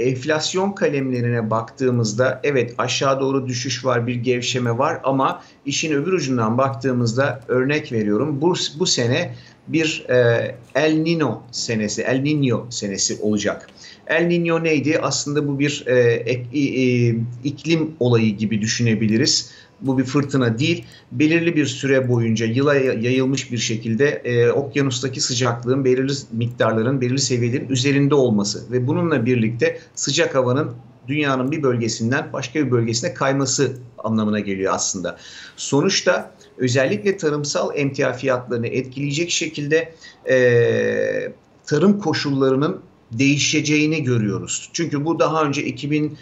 enflasyon 0.00 0.72
kalemlerine 0.72 1.50
baktığımızda 1.50 2.40
evet 2.44 2.74
aşağı 2.78 3.20
doğru 3.20 3.48
düşüş 3.48 3.84
var, 3.84 4.06
bir 4.06 4.14
gevşeme 4.14 4.78
var 4.78 5.00
ama 5.04 5.42
işin 5.66 5.92
öbür 5.92 6.12
ucundan 6.12 6.58
baktığımızda 6.58 7.40
örnek 7.48 7.92
veriyorum 7.92 8.40
bu, 8.40 8.54
bu 8.78 8.86
sene 8.86 9.34
bir 9.72 10.04
e, 10.08 10.54
El 10.74 10.98
Nino 10.98 11.42
senesi, 11.52 12.02
El 12.02 12.20
Nino 12.20 12.66
senesi 12.70 13.18
olacak. 13.22 13.66
El 14.06 14.26
Nino 14.26 14.64
neydi? 14.64 14.98
Aslında 15.02 15.48
bu 15.48 15.58
bir 15.58 15.84
e, 15.86 15.94
e, 16.00 16.32
e, 16.32 17.14
iklim 17.44 17.90
olayı 18.00 18.36
gibi 18.36 18.60
düşünebiliriz. 18.60 19.50
Bu 19.80 19.98
bir 19.98 20.04
fırtına 20.04 20.58
değil. 20.58 20.84
Belirli 21.12 21.56
bir 21.56 21.66
süre 21.66 22.08
boyunca 22.08 22.46
yıla 22.46 22.74
yayılmış 22.74 23.52
bir 23.52 23.58
şekilde 23.58 24.08
e, 24.08 24.50
okyanustaki 24.50 25.20
sıcaklığın 25.20 25.84
belirli 25.84 26.12
miktarların, 26.32 27.00
belirli 27.00 27.18
seviyelerin 27.18 27.68
üzerinde 27.68 28.14
olması 28.14 28.72
ve 28.72 28.86
bununla 28.86 29.26
birlikte 29.26 29.78
sıcak 29.94 30.34
havanın 30.34 30.70
dünyanın 31.08 31.50
bir 31.50 31.62
bölgesinden 31.62 32.32
başka 32.32 32.66
bir 32.66 32.70
bölgesine 32.70 33.14
kayması 33.14 33.72
anlamına 33.98 34.40
geliyor 34.40 34.74
aslında. 34.74 35.16
Sonuçta 35.56 36.32
özellikle 36.60 37.16
tarımsal 37.16 37.70
emtia 37.74 38.12
fiyatlarını 38.12 38.66
etkileyecek 38.66 39.30
şekilde 39.30 39.94
e, 40.28 41.32
tarım 41.66 41.98
koşullarının 41.98 42.80
değişeceğini 43.12 44.02
görüyoruz. 44.04 44.70
Çünkü 44.72 45.04
bu 45.04 45.18
daha 45.18 45.44
önce 45.44 45.64
2000 45.64 46.18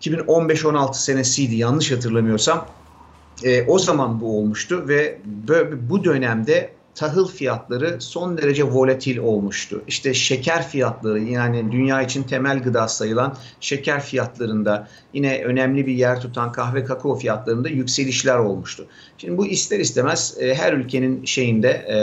2015-16 0.00 0.94
senesiydi 0.94 1.56
yanlış 1.56 1.92
hatırlamıyorsam. 1.92 2.66
E, 3.44 3.66
o 3.66 3.78
zaman 3.78 4.20
bu 4.20 4.38
olmuştu 4.38 4.84
ve 4.88 5.18
böyle, 5.48 5.90
bu 5.90 6.04
dönemde 6.04 6.70
tahıl 6.94 7.28
fiyatları 7.28 7.96
son 8.00 8.38
derece 8.38 8.64
volatil 8.64 9.18
olmuştu. 9.18 9.82
İşte 9.88 10.14
şeker 10.14 10.68
fiyatları 10.68 11.20
yani 11.20 11.72
dünya 11.72 12.02
için 12.02 12.22
temel 12.22 12.62
gıda 12.62 12.88
sayılan 12.88 13.36
şeker 13.60 14.00
fiyatlarında 14.00 14.88
yine 15.14 15.44
önemli 15.44 15.86
bir 15.86 15.94
yer 15.94 16.20
tutan 16.20 16.52
kahve 16.52 16.84
kakao 16.84 17.16
fiyatlarında 17.16 17.68
yükselişler 17.68 18.38
olmuştu. 18.38 18.86
Şimdi 19.18 19.38
bu 19.38 19.46
ister 19.46 19.80
istemez 19.80 20.36
e, 20.40 20.54
her 20.54 20.72
ülkenin 20.72 21.24
şeyinde 21.24 21.84
e, 21.86 21.96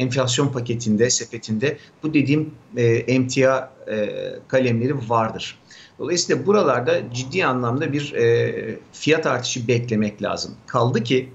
enflasyon 0.00 0.48
paketinde, 0.48 1.10
sepetinde 1.10 1.78
bu 2.02 2.14
dediğim 2.14 2.50
e, 2.76 2.84
emtia 2.86 3.70
e, 3.90 4.08
kalemleri 4.48 4.94
vardır. 5.08 5.58
Dolayısıyla 5.98 6.46
buralarda 6.46 7.12
ciddi 7.12 7.46
anlamda 7.46 7.92
bir 7.92 8.12
e, 8.12 8.78
fiyat 8.92 9.26
artışı 9.26 9.68
beklemek 9.68 10.22
lazım. 10.22 10.54
Kaldı 10.66 11.02
ki 11.02 11.28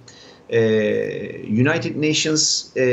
e, 0.49 0.59
United 1.49 2.09
Nations 2.09 2.77
e, 2.77 2.83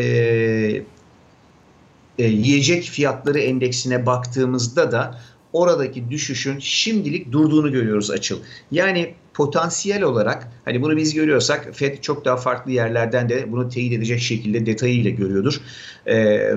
e, 2.19 2.25
yiyecek 2.25 2.85
fiyatları 2.85 3.39
endeksine 3.39 4.07
baktığımızda 4.07 4.93
da 4.93 5.21
oradaki 5.53 6.11
düşüşün 6.11 6.59
şimdilik 6.59 7.33
durduğunu 7.33 7.73
görüyoruz 7.73 8.11
açıl. 8.11 8.39
Yani 8.71 9.15
potansiyel 9.35 10.03
olarak 10.03 10.49
hani 10.65 10.83
bunu 10.83 10.97
biz 10.97 11.15
görüyorsak 11.15 11.69
FED 11.73 12.01
çok 12.01 12.25
daha 12.25 12.37
farklı 12.37 12.73
yerlerden 12.73 13.29
de 13.29 13.53
bunu 13.53 13.69
teyit 13.69 13.93
edecek 13.93 14.21
şekilde 14.21 14.67
detayıyla 14.67 15.11
görüyordur. 15.11 15.61
E, 16.07 16.15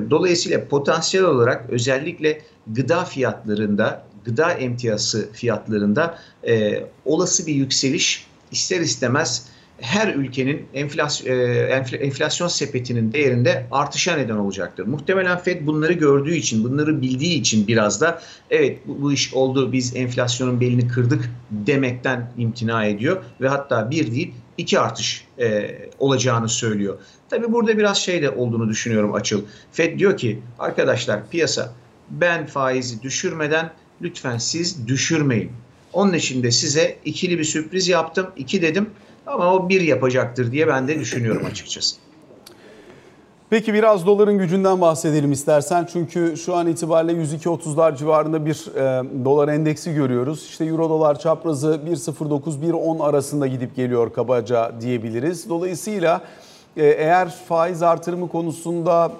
dolayısıyla 0.10 0.68
potansiyel 0.68 1.26
olarak 1.26 1.70
özellikle 1.70 2.42
gıda 2.68 3.06
fiyatlarında 3.06 4.04
gıda 4.26 4.52
emtiyası 4.52 5.32
fiyatlarında 5.34 6.20
e, 6.48 6.84
olası 7.06 7.48
bir 7.48 7.54
yükseliş 7.54 8.28
ister 8.52 8.80
istemez 8.80 9.46
her 9.82 10.14
ülkenin 10.14 10.66
enflasyon, 10.74 11.36
e, 11.36 11.98
enflasyon 11.98 12.48
sepetinin 12.48 13.14
değerinde 13.14 13.66
artışa 13.72 14.16
neden 14.16 14.36
olacaktır. 14.36 14.88
Muhtemelen 14.88 15.38
Fed 15.38 15.68
bunları 15.68 15.94
gördüğü 15.94 16.36
için, 16.36 16.64
bunları 16.64 17.02
bildiği 17.02 17.40
için 17.40 17.68
biraz 17.68 18.02
da 18.02 18.22
evet 18.50 18.80
bu, 18.88 19.02
bu 19.02 19.14
iş 19.14 19.34
oldu 19.34 19.72
biz 19.72 19.96
enflasyonun 19.96 20.62
belini 20.62 20.88
kırdık 20.88 21.30
demekten 21.52 22.32
imtina 22.38 22.86
ediyor 22.86 23.24
ve 23.42 23.48
hatta 23.48 23.92
bir 23.92 24.12
değil 24.12 24.34
iki 24.58 24.80
artış 24.80 25.26
e, 25.40 25.76
olacağını 26.00 26.50
söylüyor. 26.50 26.98
Tabi 27.30 27.52
burada 27.52 27.78
biraz 27.78 27.98
şey 27.98 28.22
de 28.22 28.30
olduğunu 28.30 28.70
düşünüyorum 28.70 29.14
Açıl. 29.14 29.42
Fed 29.72 30.00
diyor 30.00 30.18
ki 30.18 30.40
arkadaşlar 30.60 31.30
piyasa 31.30 31.74
ben 32.10 32.46
faizi 32.46 33.02
düşürmeden 33.02 33.72
lütfen 34.02 34.38
siz 34.38 34.88
düşürmeyin. 34.88 35.52
Onun 35.94 36.14
için 36.14 36.44
de 36.44 36.52
size 36.52 36.98
ikili 37.06 37.40
bir 37.40 37.44
sürpriz 37.44 37.88
yaptım. 37.88 38.28
İki 38.38 38.62
dedim 38.62 38.90
ama 39.30 39.54
o 39.54 39.70
bir 39.70 39.82
yapacaktır 39.82 40.52
diye 40.52 40.68
ben 40.68 40.88
de 40.88 41.00
düşünüyorum 41.00 41.46
açıkçası. 41.46 41.96
Peki 43.50 43.74
biraz 43.74 44.06
doların 44.06 44.38
gücünden 44.38 44.82
bahsedelim 44.82 45.32
istersen. 45.32 45.88
Çünkü 45.94 46.38
şu 46.38 46.56
an 46.56 46.68
itibariyle 46.68 47.24
102.30'lar 47.24 47.98
civarında 47.98 48.46
bir 48.46 48.76
e, 48.76 49.26
dolar 49.26 49.48
endeksi 49.48 49.94
görüyoruz. 49.94 50.46
İşte 50.50 50.66
euro 50.66 50.90
dolar 50.90 51.20
çaprazı 51.20 51.80
1.09-1.10 51.88 53.04
arasında 53.04 53.48
gidip 53.48 53.76
geliyor 53.76 54.14
kabaca 54.14 54.72
diyebiliriz. 54.82 55.50
Dolayısıyla 55.50 56.22
e, 56.78 56.86
eğer 56.86 57.30
faiz 57.30 57.84
artırımı 57.84 58.30
konusunda 58.30 59.12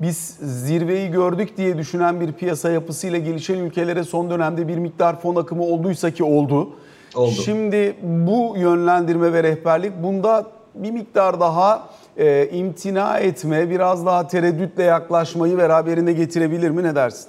biz 0.00 0.36
zirveyi 0.42 1.10
gördük 1.10 1.56
diye 1.56 1.78
düşünen 1.78 2.20
bir 2.20 2.32
piyasa 2.32 2.70
yapısıyla 2.70 3.18
gelişen 3.18 3.58
ülkelere 3.58 4.04
son 4.04 4.30
dönemde 4.30 4.68
bir 4.68 4.76
miktar 4.76 5.20
fon 5.20 5.36
akımı 5.36 5.62
olduysa 5.62 6.10
ki 6.10 6.24
oldu. 6.24 6.68
Oldu. 7.14 7.42
Şimdi 7.44 7.96
bu 8.02 8.54
yönlendirme 8.58 9.32
ve 9.32 9.42
rehberlik 9.42 9.92
bunda 10.02 10.46
bir 10.74 10.90
miktar 10.90 11.40
daha 11.40 11.88
e, 12.16 12.48
imtina 12.52 13.18
etme, 13.18 13.70
biraz 13.70 14.06
daha 14.06 14.28
tereddütle 14.28 14.82
yaklaşmayı 14.82 15.58
beraberinde 15.58 16.12
getirebilir 16.12 16.70
mi? 16.70 16.82
Ne 16.82 16.94
dersin? 16.94 17.28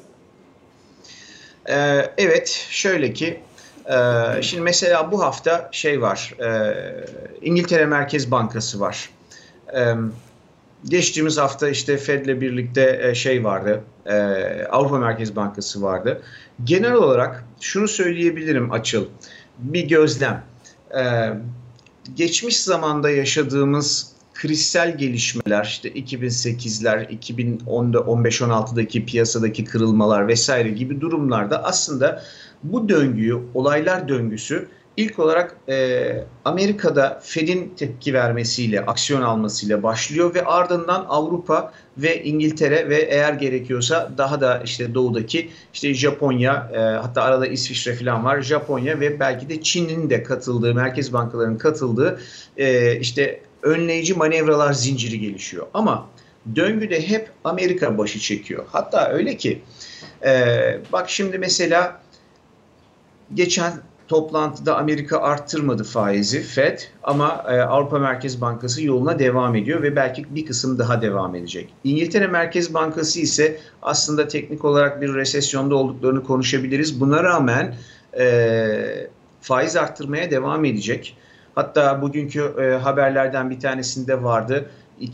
Ee, 1.69 2.05
evet, 2.17 2.67
şöyle 2.69 3.13
ki 3.13 3.39
e, 3.86 4.41
şimdi 4.41 4.63
mesela 4.63 5.12
bu 5.12 5.24
hafta 5.24 5.69
şey 5.71 6.01
var, 6.01 6.33
e, 6.41 6.75
İngiltere 7.41 7.86
Merkez 7.86 8.31
Bankası 8.31 8.79
var. 8.79 9.09
E, 9.75 9.93
geçtiğimiz 10.86 11.38
hafta 11.38 11.69
işte 11.69 11.98
Fed'le 11.98 12.41
birlikte 12.41 13.00
e, 13.03 13.15
şey 13.15 13.43
vardı, 13.43 13.83
e, 14.05 14.15
Avrupa 14.71 14.98
Merkez 14.98 15.36
Bankası 15.36 15.81
vardı. 15.81 16.21
Genel 16.63 16.93
olarak 16.93 17.43
şunu 17.62 17.88
söyleyebilirim 17.88 18.71
Açıl, 18.71 19.05
bir 19.59 19.87
gözlem. 19.87 20.43
E, 20.97 21.29
geçmiş 22.15 22.59
zamanda 22.59 23.09
yaşadığımız 23.09 24.11
krizsel 24.33 24.97
gelişmeler 24.97 25.65
işte 25.65 25.89
2008'ler, 25.89 27.19
2010'da 27.19 27.97
15-16'daki 27.97 29.05
piyasadaki 29.05 29.65
kırılmalar 29.65 30.27
vesaire 30.27 30.69
gibi 30.69 31.01
durumlarda 31.01 31.63
aslında 31.63 32.23
bu 32.63 32.89
döngüyü, 32.89 33.39
olaylar 33.53 34.09
döngüsü 34.09 34.67
ilk 35.00 35.20
olarak 35.20 35.56
e, 35.70 36.24
Amerika'da 36.46 37.20
Fed'in 37.24 37.74
tepki 37.77 38.13
vermesiyle, 38.13 38.86
aksiyon 38.86 39.22
almasıyla 39.22 39.84
başlıyor 39.84 40.34
ve 40.36 40.46
ardından 40.46 41.06
Avrupa 41.10 41.74
ve 41.98 42.24
İngiltere 42.24 42.89
ve 42.89 43.01
eğer 43.01 43.34
gerekiyorsa 43.34 44.12
daha 44.18 44.41
da 44.41 44.62
işte 44.65 44.94
doğudaki 44.94 45.50
işte 45.74 45.94
Japonya, 45.94 46.72
e, 46.74 46.77
hatta 46.77 47.22
arada 47.22 47.48
İsviçre 47.48 47.96
falan 47.96 48.25
var. 48.25 48.41
Japonya 48.41 49.00
ve 49.00 49.20
belki 49.20 49.50
de 49.50 49.62
Çin'in 49.62 50.10
de 50.10 50.24
katıldığı, 50.24 50.75
merkez 50.75 51.13
bankalarının 51.13 51.58
katıldığı 51.58 52.20
e, 52.58 52.96
işte 53.00 53.41
önleyici 53.63 54.13
manevralar 54.13 54.74
zinciri 54.74 55.20
gelişiyor. 55.20 55.68
Ama 55.74 56.08
döngüde 56.56 57.10
hep 57.10 57.29
Amerika 57.44 57.98
başı 57.98 58.20
çekiyor. 58.20 58.65
Hatta 58.72 59.10
öyle 59.10 59.38
ki 59.38 59.62
e, 60.25 60.56
bak 60.94 61.10
şimdi 61.10 61.38
mesela 61.38 62.01
geçen 63.34 63.74
toplantıda 64.09 64.77
Amerika 64.77 65.17
arttırmadı 65.17 65.83
faizi 65.83 66.41
Fed 66.41 66.79
ama 67.03 67.45
e, 67.47 67.61
Avrupa 67.61 67.99
Merkez 67.99 68.41
Bankası 68.41 68.83
yoluna 68.83 69.19
devam 69.19 69.55
ediyor 69.55 69.83
ve 69.83 69.95
belki 69.95 70.35
bir 70.35 70.45
kısım 70.45 70.79
daha 70.79 71.01
devam 71.01 71.35
edecek. 71.35 71.69
İngiltere 71.83 72.27
Merkez 72.27 72.73
Bankası 72.73 73.19
ise 73.19 73.59
aslında 73.81 74.27
teknik 74.27 74.65
olarak 74.65 75.01
bir 75.01 75.13
resesyonda 75.13 75.75
olduklarını 75.75 76.23
konuşabiliriz. 76.23 76.99
Buna 76.99 77.23
rağmen 77.23 77.75
e, 78.19 79.07
faiz 79.41 79.75
arttırmaya 79.75 80.31
devam 80.31 80.65
edecek. 80.65 81.17
Hatta 81.55 82.01
bugünkü 82.01 82.53
e, 82.61 82.63
haberlerden 82.63 83.49
bir 83.49 83.59
tanesinde 83.59 84.23
vardı. 84.23 84.69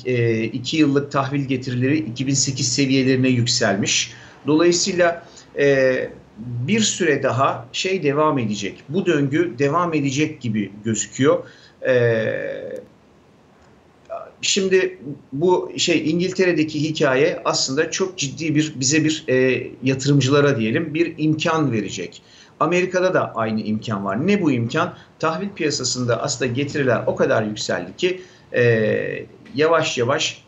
E, 0.06 0.44
iki 0.44 0.78
yıllık 0.78 1.12
tahvil 1.12 1.42
getirileri 1.42 1.98
2008 1.98 2.74
seviyelerine 2.74 3.30
yükselmiş. 3.30 4.14
Dolayısıyla 4.48 5.24
e, 5.58 6.10
bir 6.38 6.80
süre 6.80 7.24
daha 7.24 7.66
şey 7.72 8.04
devam 8.04 8.40
edecek. 8.40 8.84
Bu 8.90 9.06
döngü 9.06 9.56
devam 9.60 9.94
edecek 9.94 10.42
gibi 10.42 10.72
gözüküyor. 10.86 11.44
E, 11.88 12.26
şimdi 14.42 15.00
bu 15.34 15.72
şey 15.78 16.12
İngiltere'deki 16.12 16.84
hikaye 16.84 17.42
aslında 17.46 17.92
çok 17.92 18.18
ciddi 18.18 18.56
bir 18.56 18.74
bize 18.80 19.04
bir 19.04 19.24
e, 19.30 19.68
yatırımcılara 19.84 20.60
diyelim 20.60 20.94
bir 20.94 21.14
imkan 21.18 21.72
verecek. 21.72 22.22
Amerika'da 22.60 23.14
da 23.14 23.36
aynı 23.36 23.62
imkan 23.62 24.06
var. 24.06 24.28
Ne 24.28 24.42
bu 24.42 24.52
imkan? 24.52 24.98
Tahvil 25.20 25.50
piyasasında 25.50 26.24
aslında 26.24 26.52
getiriler 26.52 27.04
o 27.08 27.16
kadar 27.16 27.44
yükseldi 27.44 27.98
ki 27.98 28.22
e, 28.54 29.26
yavaş 29.56 29.98
yavaş 29.98 30.45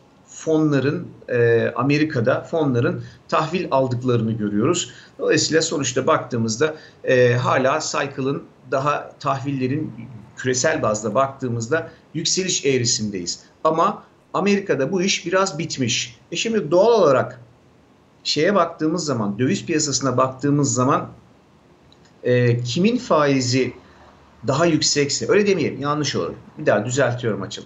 fonların 0.48 1.08
e, 1.30 1.68
Amerika'da 1.76 2.44
fonların 2.44 3.04
tahvil 3.28 3.68
aldıklarını 3.72 4.32
görüyoruz. 4.32 4.92
Dolayısıyla 5.20 5.62
sonuçta 5.62 6.08
baktığımızda 6.08 6.76
e, 7.04 7.34
hala 7.34 7.80
cycle'ın 7.80 8.44
daha 8.72 9.12
tahvillerin 9.20 9.92
küresel 10.38 10.82
bazda 10.82 11.16
baktığımızda 11.16 11.90
yükseliş 12.14 12.66
eğrisindeyiz. 12.66 13.40
Ama 13.64 14.04
Amerika'da 14.34 14.92
bu 14.92 15.02
iş 15.02 15.26
biraz 15.26 15.60
bitmiş. 15.60 16.20
E 16.32 16.36
şimdi 16.36 16.72
doğal 16.72 17.02
olarak 17.02 17.42
şeye 18.24 18.56
baktığımız 18.56 19.06
zaman, 19.06 19.40
döviz 19.40 19.66
piyasasına 19.66 20.18
baktığımız 20.18 20.74
zaman 20.74 21.10
e, 22.24 22.62
kimin 22.62 22.98
faizi 22.98 23.74
daha 24.48 24.66
yüksekse, 24.66 25.26
öyle 25.30 25.48
demeyelim 25.48 25.82
yanlış 25.82 26.16
olur. 26.16 26.34
Bir 26.58 26.66
daha 26.66 26.86
düzeltiyorum 26.86 27.42
açıl. 27.42 27.64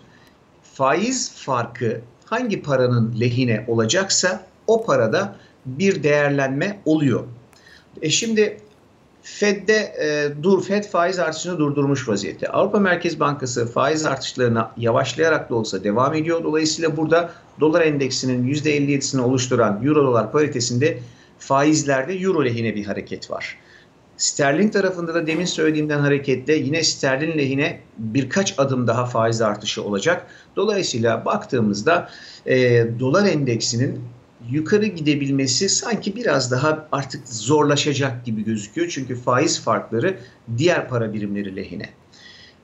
Faiz 0.74 1.32
farkı 1.36 2.02
hangi 2.32 2.62
paranın 2.62 3.20
lehine 3.20 3.65
olacaksa 3.67 4.46
o 4.67 4.86
parada 4.86 5.36
bir 5.65 6.04
değerlenme 6.04 6.80
oluyor. 6.86 7.24
E 8.02 8.10
şimdi 8.10 8.58
Fed'de 9.24 9.76
e, 9.76 10.44
dur 10.44 10.63
Fed 10.63 10.84
faiz 10.84 11.20
artışını 11.20 11.60
durdurmuş 11.60 12.10
vaziyette. 12.10 12.48
Avrupa 12.48 12.80
Merkez 12.80 13.20
Bankası 13.20 13.67
faiz 13.67 14.06
artışlarına 14.06 14.72
yavaşlayarak 14.78 15.50
da 15.50 15.56
olsa 15.56 15.84
devam 15.84 16.13
ediyor. 16.13 16.44
Dolayısıyla 16.44 16.98
burada 16.98 17.32
dolar 17.60 17.82
endeksinin 17.82 18.54
%57'sini 18.54 19.22
oluşturan 19.22 19.86
euro 19.86 20.04
dolar 20.04 20.32
paritesinde 20.32 21.00
faizlerde 21.39 22.13
euro 22.13 22.46
lehine 22.46 22.76
bir 22.76 22.86
hareket 22.86 23.32
var. 23.32 23.58
Sterlin 24.22 24.70
tarafında 24.70 25.14
da 25.14 25.28
demin 25.28 25.46
söylediğimden 25.46 26.00
hareketle 26.00 26.56
yine 26.56 26.84
sterlin 26.84 27.38
lehine 27.38 27.80
birkaç 27.98 28.60
adım 28.60 28.88
daha 28.88 29.06
faiz 29.06 29.42
artışı 29.42 29.84
olacak. 29.84 30.28
Dolayısıyla 30.56 31.26
baktığımızda 31.26 32.10
e, 32.46 32.86
dolar 33.00 33.26
endeksinin 33.26 34.00
yukarı 34.50 34.86
gidebilmesi 34.86 35.70
sanki 35.70 36.16
biraz 36.16 36.52
daha 36.52 36.88
artık 36.92 37.28
zorlaşacak 37.28 38.26
gibi 38.26 38.44
gözüküyor. 38.44 38.90
Çünkü 38.90 39.16
faiz 39.16 39.60
farkları 39.60 40.18
diğer 40.58 40.90
para 40.90 41.14
birimleri 41.14 41.56
lehine. 41.56 41.90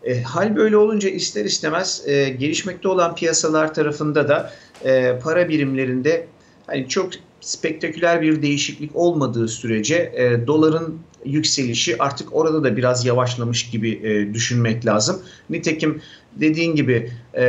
E, 0.03 0.21
hal 0.21 0.55
böyle 0.55 0.77
olunca 0.77 1.09
ister 1.09 1.45
istemez 1.45 2.03
e, 2.05 2.29
gelişmekte 2.29 2.87
olan 2.87 3.15
piyasalar 3.15 3.73
tarafında 3.73 4.27
da 4.29 4.51
e, 4.85 5.19
para 5.23 5.49
birimlerinde 5.49 6.27
hani 6.67 6.87
çok 6.87 7.09
spektaküler 7.47 8.21
bir 8.21 8.41
değişiklik 8.41 8.95
olmadığı 8.95 9.47
sürece 9.47 9.95
e, 9.95 10.47
doların 10.47 10.99
yükselişi 11.25 12.01
artık 12.03 12.35
orada 12.35 12.63
da 12.63 12.77
biraz 12.77 13.05
yavaşlamış 13.05 13.69
gibi 13.69 13.91
e, 13.91 14.33
düşünmek 14.33 14.85
lazım. 14.85 15.21
Nitekim 15.49 16.01
dediğin 16.35 16.75
gibi 16.75 17.11
e, 17.33 17.43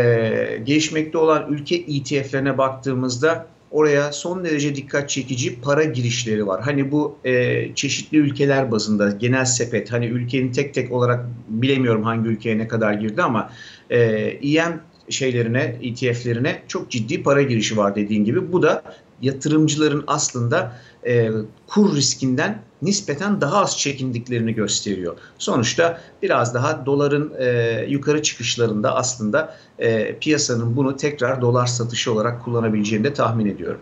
gelişmekte 0.64 1.18
olan 1.18 1.52
ülke 1.52 1.76
ETF'lerine 1.76 2.58
baktığımızda 2.58 3.46
oraya 3.70 4.12
son 4.12 4.44
derece 4.44 4.74
dikkat 4.74 5.10
çekici 5.10 5.60
para 5.60 5.84
girişleri 5.84 6.46
var. 6.46 6.62
Hani 6.62 6.92
bu 6.92 7.18
e, 7.24 7.64
çeşitli 7.74 8.18
ülkeler 8.18 8.70
bazında 8.70 9.10
genel 9.10 9.44
sepet 9.44 9.92
hani 9.92 10.06
ülkenin 10.06 10.52
tek 10.52 10.74
tek 10.74 10.92
olarak 10.92 11.24
bilemiyorum 11.48 12.02
hangi 12.02 12.28
ülkeye 12.28 12.58
ne 12.58 12.68
kadar 12.68 12.92
girdi 12.92 13.22
ama 13.22 13.50
e, 13.90 13.98
EM 13.98 14.80
şeylerine, 15.10 15.76
ETF'lerine 15.82 16.62
çok 16.68 16.90
ciddi 16.90 17.22
para 17.22 17.42
girişi 17.42 17.76
var 17.76 17.94
dediğin 17.94 18.24
gibi. 18.24 18.52
Bu 18.52 18.62
da 18.62 18.82
yatırımcıların 19.22 20.04
aslında 20.06 20.72
e, 21.06 21.30
kur 21.66 21.96
riskinden 21.96 22.62
nispeten 22.82 23.40
daha 23.40 23.58
az 23.62 23.78
çekindiklerini 23.78 24.54
gösteriyor. 24.54 25.16
Sonuçta 25.38 26.00
biraz 26.22 26.54
daha 26.54 26.86
doların 26.86 27.32
e, 27.38 27.84
yukarı 27.88 28.22
çıkışlarında 28.22 28.94
aslında 28.96 29.54
e, 29.78 30.18
piyasanın 30.18 30.76
bunu 30.76 30.96
tekrar 30.96 31.40
dolar 31.40 31.66
satışı 31.66 32.12
olarak 32.12 32.44
kullanabileceğini 32.44 33.04
de 33.04 33.12
tahmin 33.14 33.46
ediyorum. 33.46 33.80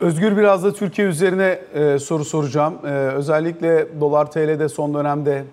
Özgür 0.00 0.36
biraz 0.36 0.64
da 0.64 0.72
Türkiye 0.72 1.08
üzerine 1.08 1.60
e, 1.74 1.98
soru 1.98 2.24
soracağım. 2.24 2.74
E, 2.84 2.90
özellikle 2.90 3.88
dolar 4.00 4.30
TL'de 4.30 4.68
son 4.68 4.94
dönemde 4.94 5.44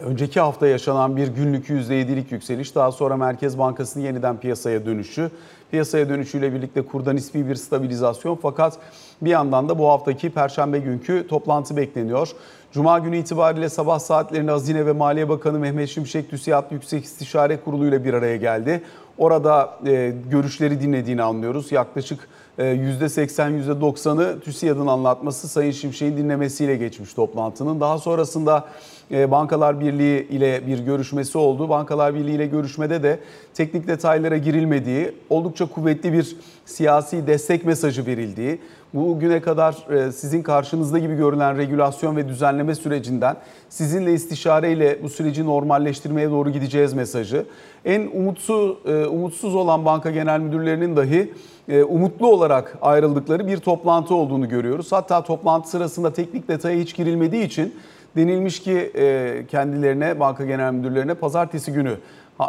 Önceki 0.00 0.40
hafta 0.40 0.66
yaşanan 0.66 1.16
bir 1.16 1.28
günlük 1.28 1.68
%7'lik 1.68 2.32
yükseliş, 2.32 2.74
daha 2.74 2.92
sonra 2.92 3.16
Merkez 3.16 3.58
Bankası'nın 3.58 4.04
yeniden 4.04 4.40
piyasaya 4.40 4.86
dönüşü, 4.86 5.30
piyasaya 5.70 6.08
dönüşüyle 6.08 6.54
birlikte 6.54 6.82
kurda 6.82 7.12
nispi 7.12 7.48
bir 7.48 7.54
stabilizasyon 7.54 8.38
fakat 8.42 8.78
bir 9.22 9.30
yandan 9.30 9.68
da 9.68 9.78
bu 9.78 9.88
haftaki 9.88 10.30
Perşembe 10.30 10.78
günkü 10.78 11.26
toplantı 11.28 11.76
bekleniyor. 11.76 12.28
Cuma 12.72 12.98
günü 12.98 13.16
itibariyle 13.16 13.68
sabah 13.68 13.98
saatlerinde 13.98 14.50
Hazine 14.50 14.86
ve 14.86 14.92
Maliye 14.92 15.28
Bakanı 15.28 15.58
Mehmet 15.58 15.88
Şimşek 15.88 16.30
TÜSİAD 16.30 16.72
Yüksek 16.72 17.04
İstişare 17.04 17.60
Kurulu 17.60 17.86
ile 17.88 18.04
bir 18.04 18.14
araya 18.14 18.36
geldi. 18.36 18.82
Orada 19.18 19.78
e, 19.86 20.12
görüşleri 20.30 20.80
dinlediğini 20.80 21.22
anlıyoruz. 21.22 21.72
Yaklaşık 21.72 22.28
%80, 22.58 23.62
%90'ı 23.62 24.40
TÜSİAD'ın 24.40 24.86
anlatması 24.86 25.48
Sayın 25.48 25.70
Şimşek'in 25.70 26.16
dinlemesiyle 26.16 26.76
geçmiş 26.76 27.14
toplantının. 27.14 27.80
Daha 27.80 27.98
sonrasında 27.98 28.64
e, 29.10 29.30
Bankalar 29.30 29.80
Birliği 29.80 30.28
ile 30.28 30.66
bir 30.66 30.78
görüşmesi 30.78 31.38
oldu. 31.38 31.68
Bankalar 31.68 32.14
Birliği 32.14 32.34
ile 32.34 32.46
görüşmede 32.46 33.02
de 33.02 33.20
teknik 33.54 33.86
detaylara 33.88 34.36
girilmediği, 34.36 35.12
oldukça 35.30 35.66
kuvvetli 35.66 36.12
bir 36.12 36.36
siyasi 36.64 37.26
destek 37.26 37.64
mesajı 37.64 38.06
verildiği, 38.06 38.58
bugüne 38.94 39.40
kadar 39.40 39.76
e, 39.90 40.12
sizin 40.12 40.42
karşınızda 40.42 40.98
gibi 40.98 41.16
görülen 41.16 41.58
regülasyon 41.58 42.16
ve 42.16 42.28
düzenleme 42.28 42.74
sürecinden 42.74 43.36
sizinle 43.68 44.12
istişareyle 44.12 45.02
bu 45.02 45.08
süreci 45.08 45.46
normalleştirmeye 45.46 46.30
doğru 46.30 46.50
gideceğiz 46.50 46.94
mesajı. 46.94 47.46
En 47.84 48.00
umutsuz, 48.14 48.76
e, 48.86 49.06
umutsuz 49.06 49.54
olan 49.54 49.84
banka 49.84 50.10
genel 50.10 50.40
müdürlerinin 50.40 50.96
dahi 50.96 51.32
umutlu 51.68 52.26
olarak 52.26 52.78
ayrıldıkları 52.82 53.46
bir 53.46 53.56
toplantı 53.56 54.14
olduğunu 54.14 54.48
görüyoruz. 54.48 54.92
Hatta 54.92 55.22
toplantı 55.24 55.70
sırasında 55.70 56.12
teknik 56.12 56.48
detaya 56.48 56.78
hiç 56.78 56.96
girilmediği 56.96 57.44
için 57.44 57.74
Denilmiş 58.16 58.60
ki 58.60 58.92
e, 58.94 59.46
kendilerine, 59.50 60.20
banka 60.20 60.44
genel 60.44 60.72
müdürlerine 60.72 61.14
pazartesi 61.14 61.72
günü 61.72 61.96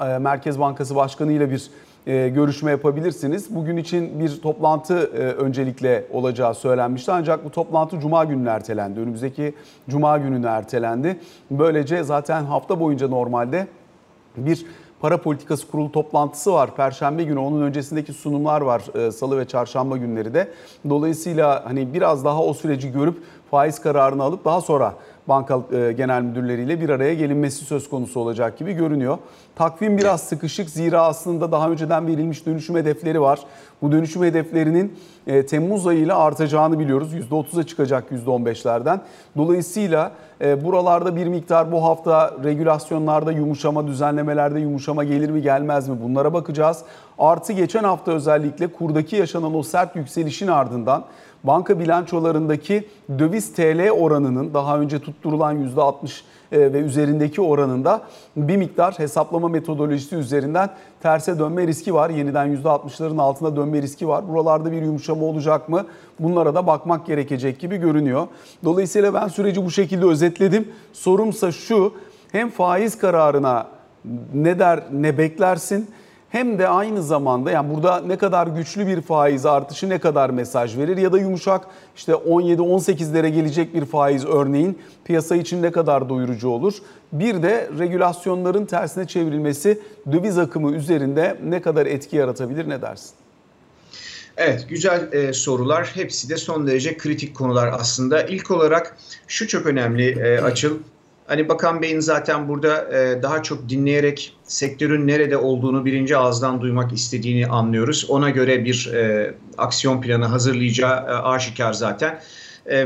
e, 0.05 0.17
Merkez 0.17 0.59
Bankası 0.59 0.95
Başkanı 0.95 1.31
ile 1.31 1.51
bir 1.51 1.69
e, 2.07 2.29
görüşme 2.29 2.71
yapabilirsiniz. 2.71 3.55
Bugün 3.55 3.77
için 3.77 4.19
bir 4.19 4.41
toplantı 4.41 4.95
öncelikle 5.37 6.05
olacağı 6.11 6.55
söylenmişti. 6.55 7.11
Ancak 7.11 7.45
bu 7.45 7.49
toplantı 7.49 7.99
Cuma 7.99 8.23
gününe 8.23 8.49
ertelendi. 8.49 8.99
Önümüzdeki 8.99 9.53
Cuma 9.89 10.17
gününe 10.17 10.47
ertelendi. 10.47 11.19
Böylece 11.51 12.03
zaten 12.03 12.43
hafta 12.43 12.79
boyunca 12.79 13.07
normalde 13.07 13.67
bir 14.37 14.65
para 15.05 15.17
politikası 15.21 15.67
kurulu 15.67 15.91
toplantısı 15.91 16.53
var. 16.53 16.75
Perşembe 16.75 17.23
günü 17.23 17.39
onun 17.39 17.61
öncesindeki 17.61 18.13
sunumlar 18.13 18.61
var 18.61 18.81
salı 19.11 19.37
ve 19.39 19.45
çarşamba 19.45 19.97
günleri 19.97 20.33
de. 20.33 20.51
Dolayısıyla 20.89 21.63
hani 21.65 21.93
biraz 21.93 22.25
daha 22.25 22.43
o 22.43 22.53
süreci 22.53 22.91
görüp 22.91 23.17
faiz 23.51 23.79
kararını 23.79 24.23
alıp 24.23 24.45
daha 24.45 24.61
sonra 24.61 24.93
banka 25.27 25.59
e, 25.71 25.91
genel 25.91 26.21
müdürleriyle 26.21 26.81
bir 26.81 26.89
araya 26.89 27.13
gelinmesi 27.13 27.65
söz 27.65 27.89
konusu 27.89 28.19
olacak 28.19 28.57
gibi 28.57 28.73
görünüyor. 28.73 29.17
Takvim 29.55 29.97
biraz 29.97 30.21
sıkışık 30.21 30.69
zira 30.69 31.01
aslında 31.01 31.51
daha 31.51 31.69
önceden 31.69 32.07
verilmiş 32.07 32.45
dönüşüm 32.45 32.75
hedefleri 32.75 33.21
var. 33.21 33.39
Bu 33.81 33.91
dönüşüm 33.91 34.23
hedeflerinin 34.23 34.93
e, 35.27 35.45
Temmuz 35.45 35.87
ayıyla 35.87 36.17
artacağını 36.17 36.79
biliyoruz. 36.79 37.13
%30'a 37.13 37.63
çıkacak 37.63 38.03
%15'lerden. 38.11 38.99
Dolayısıyla 39.37 40.11
e, 40.41 40.65
buralarda 40.65 41.15
bir 41.15 41.27
miktar 41.27 41.71
bu 41.71 41.83
hafta 41.83 42.33
regülasyonlarda 42.43 43.31
yumuşama, 43.31 43.87
düzenlemelerde 43.87 44.59
yumuşama 44.59 45.03
gelir 45.03 45.29
mi 45.29 45.41
gelmez 45.41 45.89
mi 45.89 45.95
bunlara 46.03 46.33
bakacağız. 46.33 46.83
Artı 47.19 47.53
geçen 47.53 47.83
hafta 47.83 48.11
özellikle 48.11 48.67
kurdaki 48.67 49.15
yaşanan 49.15 49.55
o 49.55 49.63
sert 49.63 49.95
yükselişin 49.95 50.47
ardından 50.47 51.05
banka 51.47 51.79
bilançolarındaki 51.79 52.87
döviz 53.19 53.53
TL 53.53 53.89
oranının 53.89 54.53
daha 54.53 54.79
önce 54.79 54.99
tutturulan 54.99 55.69
%60 55.75 56.21
e, 56.51 56.73
ve 56.73 56.79
üzerindeki 56.79 57.41
oranında 57.41 58.01
bir 58.35 58.57
miktar 58.57 58.99
hesaplama 58.99 59.47
metodolojisi 59.47 60.15
üzerinden 60.15 60.69
terse 61.01 61.39
dönme 61.39 61.67
riski 61.67 61.93
var. 61.93 62.09
Yeniden 62.09 62.55
%60'ların 62.63 63.21
altına 63.21 63.55
dönme 63.55 63.81
riski 63.81 64.07
var. 64.07 64.29
Buralarda 64.29 64.71
bir 64.71 64.81
yumuşama 64.81 65.25
olacak 65.25 65.69
mı? 65.69 65.85
Bunlara 66.19 66.55
da 66.55 66.67
bakmak 66.67 67.05
gerekecek 67.05 67.59
gibi 67.59 67.77
görünüyor. 67.77 68.27
Dolayısıyla 68.63 69.13
ben 69.13 69.27
süreci 69.27 69.65
bu 69.65 69.71
şekilde 69.71 70.05
özetledim. 70.05 70.67
Sorumsa 70.93 71.51
şu, 71.51 71.93
hem 72.31 72.49
faiz 72.49 72.97
kararına 72.97 73.67
ne 74.33 74.59
der 74.59 74.83
ne 74.91 75.17
beklersin 75.17 75.89
hem 76.35 76.59
de 76.59 76.67
aynı 76.67 77.03
zamanda 77.03 77.51
yani 77.51 77.75
burada 77.75 78.01
ne 78.01 78.17
kadar 78.17 78.47
güçlü 78.47 78.87
bir 78.87 79.01
faiz 79.01 79.45
artışı 79.45 79.89
ne 79.89 79.99
kadar 79.99 80.29
mesaj 80.29 80.77
verir 80.77 80.97
ya 80.97 81.11
da 81.11 81.17
yumuşak 81.17 81.67
işte 81.95 82.11
17-18'lere 82.11 83.27
gelecek 83.27 83.73
bir 83.73 83.85
faiz 83.85 84.25
örneğin 84.25 84.79
piyasa 85.05 85.35
için 85.35 85.61
ne 85.61 85.71
kadar 85.71 86.09
doyurucu 86.09 86.49
olur. 86.49 86.73
Bir 87.11 87.43
de 87.43 87.69
regülasyonların 87.79 88.65
tersine 88.65 89.07
çevrilmesi 89.07 89.79
döviz 90.11 90.37
akımı 90.37 90.75
üzerinde 90.75 91.37
ne 91.43 91.61
kadar 91.61 91.85
etki 91.85 92.15
yaratabilir 92.15 92.69
ne 92.69 92.81
dersin? 92.81 93.11
Evet, 94.37 94.65
güzel 94.69 95.13
e, 95.13 95.33
sorular. 95.33 95.91
Hepsi 95.93 96.29
de 96.29 96.37
son 96.37 96.67
derece 96.67 96.97
kritik 96.97 97.35
konular 97.35 97.67
aslında. 97.79 98.23
İlk 98.23 98.51
olarak 98.51 98.97
şu 99.27 99.47
çok 99.47 99.65
önemli 99.65 100.19
e, 100.19 100.39
açıl. 100.41 100.77
Hani 101.27 101.49
Bakan 101.49 101.81
Bey'in 101.81 101.99
zaten 101.99 102.47
burada 102.47 102.97
e, 102.97 103.23
daha 103.23 103.43
çok 103.43 103.69
dinleyerek 103.69 104.37
sektörün 104.43 105.07
nerede 105.07 105.37
olduğunu 105.37 105.85
birinci 105.85 106.17
ağızdan 106.17 106.61
duymak 106.61 106.93
istediğini 106.93 107.47
anlıyoruz. 107.47 108.05
Ona 108.09 108.29
göre 108.29 108.65
bir 108.65 108.93
e, 108.93 109.33
aksiyon 109.57 110.01
planı 110.01 110.25
hazırlayacağı 110.25 110.97
e, 110.97 111.11
aşikar 111.11 111.73
zaten. 111.73 112.21
E, 112.71 112.85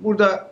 burada 0.00 0.50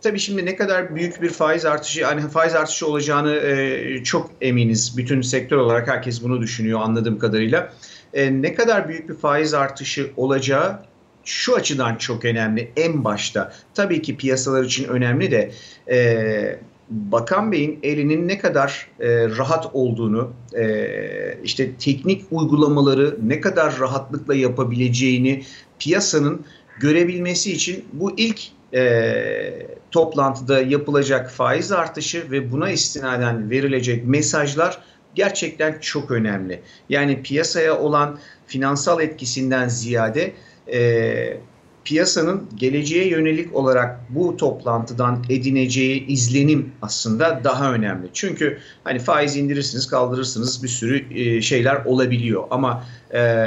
tabii 0.00 0.18
şimdi 0.18 0.46
ne 0.46 0.56
kadar 0.56 0.94
büyük 0.94 1.22
bir 1.22 1.30
faiz 1.30 1.64
artışı, 1.64 2.00
yani 2.00 2.28
faiz 2.28 2.54
artışı 2.54 2.86
olacağını 2.86 3.34
e, 3.34 4.04
çok 4.04 4.30
eminiz. 4.40 4.96
Bütün 4.96 5.20
sektör 5.20 5.56
olarak 5.56 5.88
herkes 5.88 6.22
bunu 6.22 6.40
düşünüyor 6.40 6.80
anladığım 6.80 7.18
kadarıyla. 7.18 7.72
E, 8.14 8.42
ne 8.42 8.54
kadar 8.54 8.88
büyük 8.88 9.08
bir 9.08 9.14
faiz 9.14 9.54
artışı 9.54 10.10
olacağı 10.16 10.80
şu 11.26 11.54
açıdan 11.54 11.96
çok 11.96 12.24
önemli 12.24 12.72
en 12.76 13.04
başta. 13.04 13.52
Tabii 13.74 14.02
ki 14.02 14.16
piyasalar 14.16 14.64
için 14.64 14.84
önemli 14.88 15.30
de 15.30 15.50
e, 15.90 16.58
Bakan 16.90 17.52
Bey'in 17.52 17.78
elinin 17.82 18.28
ne 18.28 18.38
kadar 18.38 18.88
e, 19.00 19.28
rahat 19.28 19.66
olduğunu, 19.72 20.32
e, 20.58 21.38
işte 21.44 21.74
teknik 21.74 22.24
uygulamaları 22.30 23.16
ne 23.22 23.40
kadar 23.40 23.78
rahatlıkla 23.80 24.34
yapabileceğini 24.34 25.42
piyasanın 25.78 26.44
görebilmesi 26.80 27.52
için 27.52 27.84
bu 27.92 28.18
ilk 28.18 28.40
e, 28.74 29.66
toplantıda 29.90 30.60
yapılacak 30.60 31.30
faiz 31.30 31.72
artışı 31.72 32.30
ve 32.30 32.52
buna 32.52 32.70
istinaden 32.70 33.50
verilecek 33.50 34.06
mesajlar 34.06 34.78
gerçekten 35.14 35.78
çok 35.80 36.10
önemli. 36.10 36.60
Yani 36.88 37.22
piyasaya 37.22 37.78
olan 37.78 38.18
finansal 38.46 39.00
etkisinden 39.00 39.68
ziyade 39.68 40.32
e, 40.72 41.36
piyasanın 41.84 42.48
geleceğe 42.56 43.08
yönelik 43.08 43.54
olarak 43.54 44.00
bu 44.08 44.36
toplantıdan 44.36 45.24
edineceği 45.28 46.06
izlenim 46.06 46.72
aslında 46.82 47.40
daha 47.44 47.72
önemli. 47.72 48.08
Çünkü 48.12 48.58
hani 48.84 48.98
faiz 48.98 49.36
indirirsiniz 49.36 49.86
kaldırırsınız 49.86 50.62
bir 50.62 50.68
sürü 50.68 51.20
e, 51.20 51.42
şeyler 51.42 51.84
olabiliyor 51.84 52.44
ama 52.50 52.84
e, 53.14 53.46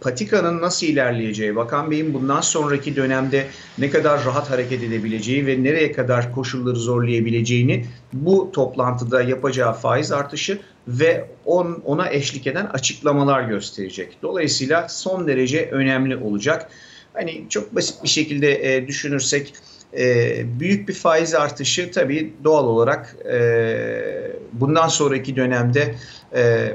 patikanın 0.00 0.60
nasıl 0.60 0.86
ilerleyeceği, 0.86 1.56
Bakan 1.56 1.90
Bey'in 1.90 2.14
bundan 2.14 2.40
sonraki 2.40 2.96
dönemde 2.96 3.46
ne 3.78 3.90
kadar 3.90 4.24
rahat 4.24 4.50
hareket 4.50 4.82
edebileceği 4.82 5.46
ve 5.46 5.62
nereye 5.62 5.92
kadar 5.92 6.32
koşulları 6.32 6.76
zorlayabileceğini 6.76 7.86
bu 8.12 8.50
toplantıda 8.52 9.22
yapacağı 9.22 9.72
faiz 9.72 10.12
artışı 10.12 10.58
ve 10.88 11.30
on, 11.44 11.82
ona 11.84 12.10
eşlik 12.10 12.46
eden 12.46 12.66
açıklamalar 12.66 13.42
gösterecek. 13.42 14.16
Dolayısıyla 14.22 14.88
son 14.88 15.26
derece 15.26 15.68
önemli 15.70 16.16
olacak. 16.16 16.70
Hani 17.14 17.44
çok 17.48 17.74
basit 17.74 18.02
bir 18.02 18.08
şekilde 18.08 18.76
e, 18.76 18.86
düşünürsek 18.86 19.54
e, 19.98 20.60
büyük 20.60 20.88
bir 20.88 20.94
faiz 20.94 21.34
artışı 21.34 21.90
tabii 21.90 22.34
doğal 22.44 22.64
olarak 22.64 23.16
e, 23.32 24.32
bundan 24.52 24.88
sonraki 24.88 25.36
dönemde 25.36 25.94
e, 26.34 26.72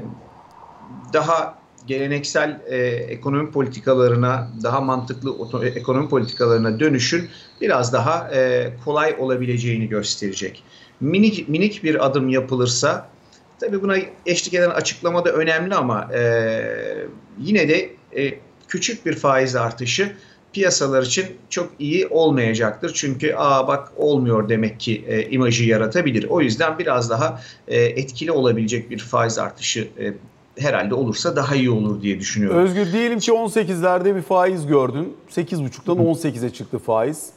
daha 1.13 1.59
geleneksel 1.87 2.61
e, 2.67 2.77
ekonomi 2.87 3.51
politikalarına, 3.51 4.49
daha 4.63 4.81
mantıklı 4.81 5.35
ekonomi 5.75 6.09
politikalarına 6.09 6.79
dönüşün 6.79 7.29
biraz 7.61 7.93
daha 7.93 8.31
e, 8.33 8.69
kolay 8.85 9.15
olabileceğini 9.19 9.89
gösterecek. 9.89 10.63
Minik 10.99 11.49
minik 11.49 11.83
bir 11.83 12.05
adım 12.05 12.29
yapılırsa, 12.29 13.09
tabii 13.59 13.81
buna 13.81 13.97
eşlik 14.25 14.53
eden 14.53 14.69
açıklama 14.69 15.25
da 15.25 15.31
önemli 15.31 15.75
ama 15.75 16.09
e, 16.13 16.21
yine 17.39 17.69
de 17.69 17.89
e, 18.17 18.33
küçük 18.67 19.05
bir 19.05 19.15
faiz 19.15 19.55
artışı 19.55 20.11
piyasalar 20.53 21.03
için 21.03 21.25
çok 21.49 21.69
iyi 21.79 22.07
olmayacaktır. 22.07 22.91
Çünkü 22.93 23.33
aa 23.37 23.67
bak 23.67 23.91
olmuyor 23.97 24.49
demek 24.49 24.79
ki 24.79 25.05
e, 25.07 25.29
imajı 25.29 25.63
yaratabilir. 25.63 26.23
O 26.29 26.41
yüzden 26.41 26.79
biraz 26.79 27.09
daha 27.09 27.41
e, 27.67 27.81
etkili 27.81 28.31
olabilecek 28.31 28.89
bir 28.89 28.99
faiz 28.99 29.37
artışı 29.37 29.87
e, 29.99 30.13
herhalde 30.57 30.93
olursa 30.93 31.35
daha 31.35 31.55
iyi 31.55 31.69
olur 31.69 32.01
diye 32.01 32.19
düşünüyorum. 32.19 32.59
Özgür 32.59 32.93
diyelim 32.93 33.19
ki 33.19 33.31
18'lerde 33.31 34.15
bir 34.15 34.21
faiz 34.21 34.67
gördün. 34.67 35.17
8,5'tan 35.31 35.97
18'e 35.97 36.49
çıktı 36.49 36.79
faiz. 36.79 37.29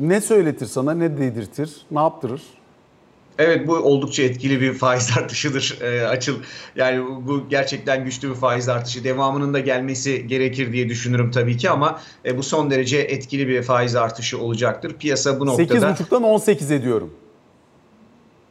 Ne 0.00 0.20
söyletir 0.20 0.66
sana, 0.66 0.94
ne 0.94 1.18
dedirtir, 1.18 1.76
ne 1.90 2.00
yaptırır? 2.00 2.42
Evet 3.38 3.68
bu 3.68 3.74
oldukça 3.76 4.22
etkili 4.22 4.60
bir 4.60 4.74
faiz 4.74 5.10
artışıdır 5.18 5.78
e, 5.82 6.06
açıl. 6.06 6.34
Yani 6.76 7.04
bu 7.26 7.48
gerçekten 7.48 8.04
güçlü 8.04 8.30
bir 8.30 8.34
faiz 8.34 8.68
artışı. 8.68 9.04
Devamının 9.04 9.54
da 9.54 9.60
gelmesi 9.60 10.26
gerekir 10.26 10.72
diye 10.72 10.88
düşünürüm 10.88 11.30
tabii 11.30 11.56
ki 11.56 11.70
ama 11.70 12.00
e, 12.24 12.38
bu 12.38 12.42
son 12.42 12.70
derece 12.70 12.98
etkili 12.98 13.48
bir 13.48 13.62
faiz 13.62 13.96
artışı 13.96 14.38
olacaktır. 14.40 14.94
Piyasa 14.98 15.40
bu 15.40 15.46
noktada... 15.46 15.86
8,5'tan 15.86 16.22
18 16.22 16.70
ediyorum. 16.70 17.10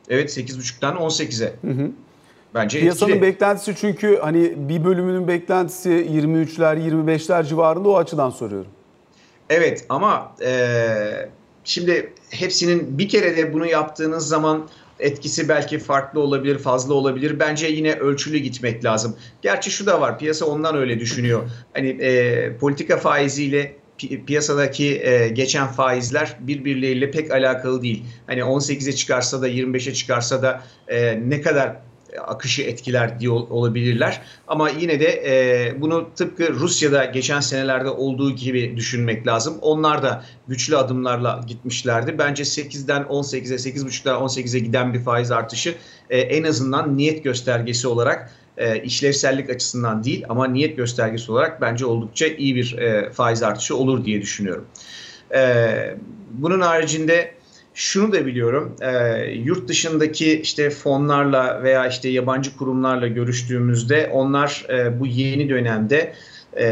Evet 0.09 0.37
8,5'tan 0.37 0.95
18'e. 0.95 1.53
Hı 1.67 1.71
hı. 1.71 1.91
Bence 2.55 2.79
Piyasanın 2.79 3.11
etkili. 3.11 3.27
beklentisi 3.27 3.75
çünkü 3.75 4.19
hani 4.21 4.53
bir 4.57 4.85
bölümünün 4.85 5.27
beklentisi 5.27 5.89
23'ler 5.89 6.89
25'ler 6.89 7.47
civarında 7.47 7.89
o 7.89 7.97
açıdan 7.97 8.29
soruyorum. 8.29 8.71
Evet 9.49 9.85
ama 9.89 10.35
e, 10.41 11.29
şimdi 11.69 12.13
hepsinin 12.29 12.97
bir 12.97 13.09
kere 13.09 13.37
de 13.37 13.53
bunu 13.53 13.65
yaptığınız 13.65 14.27
zaman 14.27 14.69
etkisi 14.99 15.49
belki 15.49 15.79
farklı 15.79 16.19
olabilir, 16.19 16.57
fazla 16.57 16.93
olabilir. 16.93 17.39
Bence 17.39 17.67
yine 17.67 17.93
ölçülü 17.93 18.37
gitmek 18.37 18.85
lazım. 18.85 19.15
Gerçi 19.41 19.71
şu 19.71 19.85
da 19.85 20.01
var, 20.01 20.19
piyasa 20.19 20.45
ondan 20.45 20.75
öyle 20.75 20.99
düşünüyor. 20.99 21.49
Hani 21.73 21.87
e, 21.89 22.57
politika 22.57 22.97
faiziyle 22.97 23.75
pi- 23.99 24.25
piyasadaki 24.25 25.01
e, 25.03 25.27
geçen 25.27 25.67
faizler 25.67 26.37
birbirleriyle 26.39 27.11
pek 27.11 27.31
alakalı 27.31 27.81
değil. 27.81 28.03
Hani 28.27 28.39
18'e 28.39 28.93
çıkarsa 28.93 29.41
da 29.41 29.49
25'e 29.49 29.93
çıkarsa 29.93 30.41
da 30.41 30.63
e, 30.87 31.29
ne 31.29 31.41
kadar 31.41 31.75
akışı 32.17 32.61
etkiler 32.61 33.19
diye 33.19 33.29
olabilirler. 33.29 34.21
Ama 34.47 34.69
yine 34.69 34.99
de 34.99 35.07
e, 35.25 35.81
bunu 35.81 36.09
tıpkı 36.15 36.53
Rusya'da 36.53 37.05
geçen 37.05 37.39
senelerde 37.39 37.89
olduğu 37.89 38.35
gibi 38.35 38.77
düşünmek 38.77 39.27
lazım. 39.27 39.57
Onlar 39.61 40.03
da 40.03 40.23
güçlü 40.47 40.77
adımlarla 40.77 41.41
gitmişlerdi. 41.47 42.17
Bence 42.17 42.43
8'den 42.43 43.01
18'e, 43.01 43.55
8.5'dan 43.55 44.21
18'e 44.21 44.59
giden 44.59 44.93
bir 44.93 44.99
faiz 44.99 45.31
artışı 45.31 45.75
e, 46.09 46.19
en 46.19 46.43
azından 46.43 46.97
niyet 46.97 47.23
göstergesi 47.23 47.87
olarak 47.87 48.33
e, 48.57 48.81
işlevsellik 48.83 49.49
açısından 49.49 50.03
değil 50.03 50.25
ama 50.29 50.47
niyet 50.47 50.77
göstergesi 50.77 51.31
olarak 51.31 51.61
bence 51.61 51.85
oldukça 51.85 52.27
iyi 52.27 52.55
bir 52.55 52.77
e, 52.77 53.11
faiz 53.11 53.43
artışı 53.43 53.75
olur 53.75 54.05
diye 54.05 54.21
düşünüyorum. 54.21 54.65
E, 55.35 55.95
bunun 56.31 56.61
haricinde 56.61 57.38
şunu 57.79 58.13
da 58.13 58.25
biliyorum, 58.25 58.75
e, 58.81 59.23
yurt 59.31 59.67
dışındaki 59.67 60.41
işte 60.41 60.69
fonlarla 60.69 61.63
veya 61.63 61.87
işte 61.87 62.09
yabancı 62.09 62.57
kurumlarla 62.57 63.07
görüştüğümüzde 63.07 64.09
onlar 64.13 64.65
e, 64.69 64.99
bu 64.99 65.07
yeni 65.07 65.49
dönemde 65.49 66.13
e, 66.57 66.65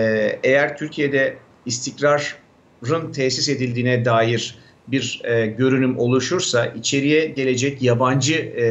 eğer 0.43 0.78
Türkiye'de 0.78 1.38
istikrarın 1.65 3.12
tesis 3.13 3.50
edildiğine 3.50 4.06
dair 4.06 4.56
bir 4.88 5.22
e, 5.24 5.46
görünüm 5.46 6.00
oluşursa 6.00 6.65
içeriye 6.65 7.26
gelecek 7.26 7.82
yabancı 7.82 8.36
e, 8.36 8.65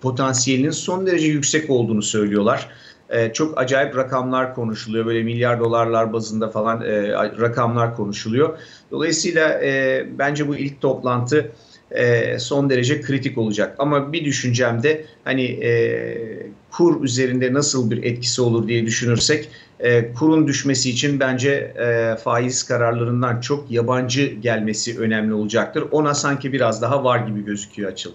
potansiyelinin 0.00 0.70
son 0.70 1.06
derece 1.06 1.26
yüksek 1.26 1.70
olduğunu 1.70 2.02
söylüyorlar. 2.02 2.68
E, 3.14 3.32
çok 3.32 3.58
acayip 3.58 3.96
rakamlar 3.96 4.54
konuşuluyor. 4.54 5.06
Böyle 5.06 5.22
milyar 5.22 5.60
dolarlar 5.60 6.12
bazında 6.12 6.48
falan 6.48 6.82
e, 6.82 7.12
rakamlar 7.12 7.96
konuşuluyor. 7.96 8.58
Dolayısıyla 8.90 9.48
e, 9.62 10.06
bence 10.18 10.48
bu 10.48 10.56
ilk 10.56 10.80
toplantı 10.80 11.52
e, 11.90 12.38
son 12.38 12.70
derece 12.70 13.00
kritik 13.00 13.38
olacak. 13.38 13.76
Ama 13.78 14.12
bir 14.12 14.24
düşüncem 14.24 14.82
de 14.82 15.04
hani 15.24 15.44
e, 15.44 16.46
kur 16.70 17.04
üzerinde 17.04 17.52
nasıl 17.52 17.90
bir 17.90 18.02
etkisi 18.02 18.42
olur 18.42 18.68
diye 18.68 18.86
düşünürsek 18.86 19.48
e, 19.80 20.12
kurun 20.12 20.46
düşmesi 20.46 20.90
için 20.90 21.20
bence 21.20 21.50
e, 21.50 22.16
faiz 22.16 22.62
kararlarından 22.62 23.40
çok 23.40 23.70
yabancı 23.70 24.24
gelmesi 24.26 24.98
önemli 24.98 25.34
olacaktır. 25.34 25.84
Ona 25.90 26.14
sanki 26.14 26.52
biraz 26.52 26.82
daha 26.82 27.04
var 27.04 27.18
gibi 27.18 27.44
gözüküyor 27.44 27.92
açıl. 27.92 28.12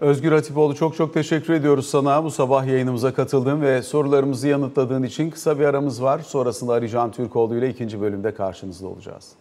Özgür 0.00 0.32
Hatipoğlu 0.32 0.74
çok 0.74 0.96
çok 0.96 1.14
teşekkür 1.14 1.54
ediyoruz 1.54 1.88
sana 1.88 2.24
bu 2.24 2.30
sabah 2.30 2.66
yayınımıza 2.66 3.14
katıldığın 3.14 3.60
ve 3.60 3.82
sorularımızı 3.82 4.48
yanıtladığın 4.48 5.02
için 5.02 5.30
kısa 5.30 5.58
bir 5.58 5.64
aramız 5.64 6.02
var. 6.02 6.18
Sonrasında 6.18 6.72
Ali 6.72 6.88
Can 6.88 7.12
Türkoğlu 7.12 7.56
ile 7.56 7.70
ikinci 7.70 8.00
bölümde 8.00 8.34
karşınızda 8.34 8.88
olacağız. 8.88 9.32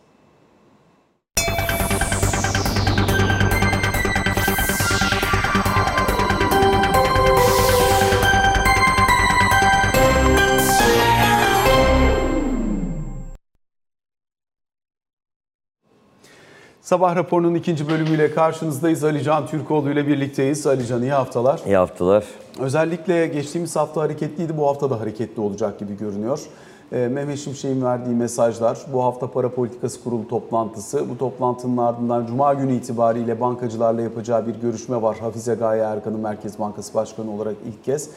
Sabah 16.88 17.16
raporunun 17.16 17.56
ikinci 17.56 17.90
bölümüyle 17.90 18.32
karşınızdayız. 18.32 19.04
Ali 19.04 19.24
Can 19.24 19.48
Türkoğlu 19.48 19.92
ile 19.92 20.08
birlikteyiz. 20.08 20.68
Ali 20.68 20.88
Can 20.88 21.02
iyi 21.02 21.12
haftalar. 21.12 21.62
İyi 21.66 21.78
haftalar. 21.78 22.24
Özellikle 22.60 23.28
geçtiğimiz 23.28 23.76
hafta 23.76 24.02
hareketliydi. 24.02 24.58
Bu 24.58 24.68
hafta 24.68 24.90
da 24.90 25.00
hareketli 25.00 25.42
olacak 25.42 25.80
gibi 25.80 25.98
görünüyor. 25.98 26.40
Ee, 26.92 27.08
Mehmet 27.08 27.40
Şimşek'in 27.40 27.82
verdiği 27.82 28.16
mesajlar, 28.16 28.78
bu 28.94 29.04
hafta 29.04 29.32
para 29.32 29.50
politikası 29.50 30.04
kurulu 30.04 30.28
toplantısı, 30.28 31.10
bu 31.10 31.18
toplantının 31.18 31.78
ardından 31.78 32.26
Cuma 32.26 32.54
günü 32.54 32.74
itibariyle 32.74 33.42
bankacılarla 33.42 34.02
yapacağı 34.02 34.48
bir 34.48 34.56
görüşme 34.56 35.02
var. 35.02 35.18
Hafize 35.20 35.56
Gaye 35.56 35.84
Erkan'ın 35.84 36.20
Merkez 36.20 36.60
Bankası 36.60 36.94
Başkanı 36.94 37.32
olarak 37.32 37.56
ilk 37.68 37.84
kez. 37.84 38.10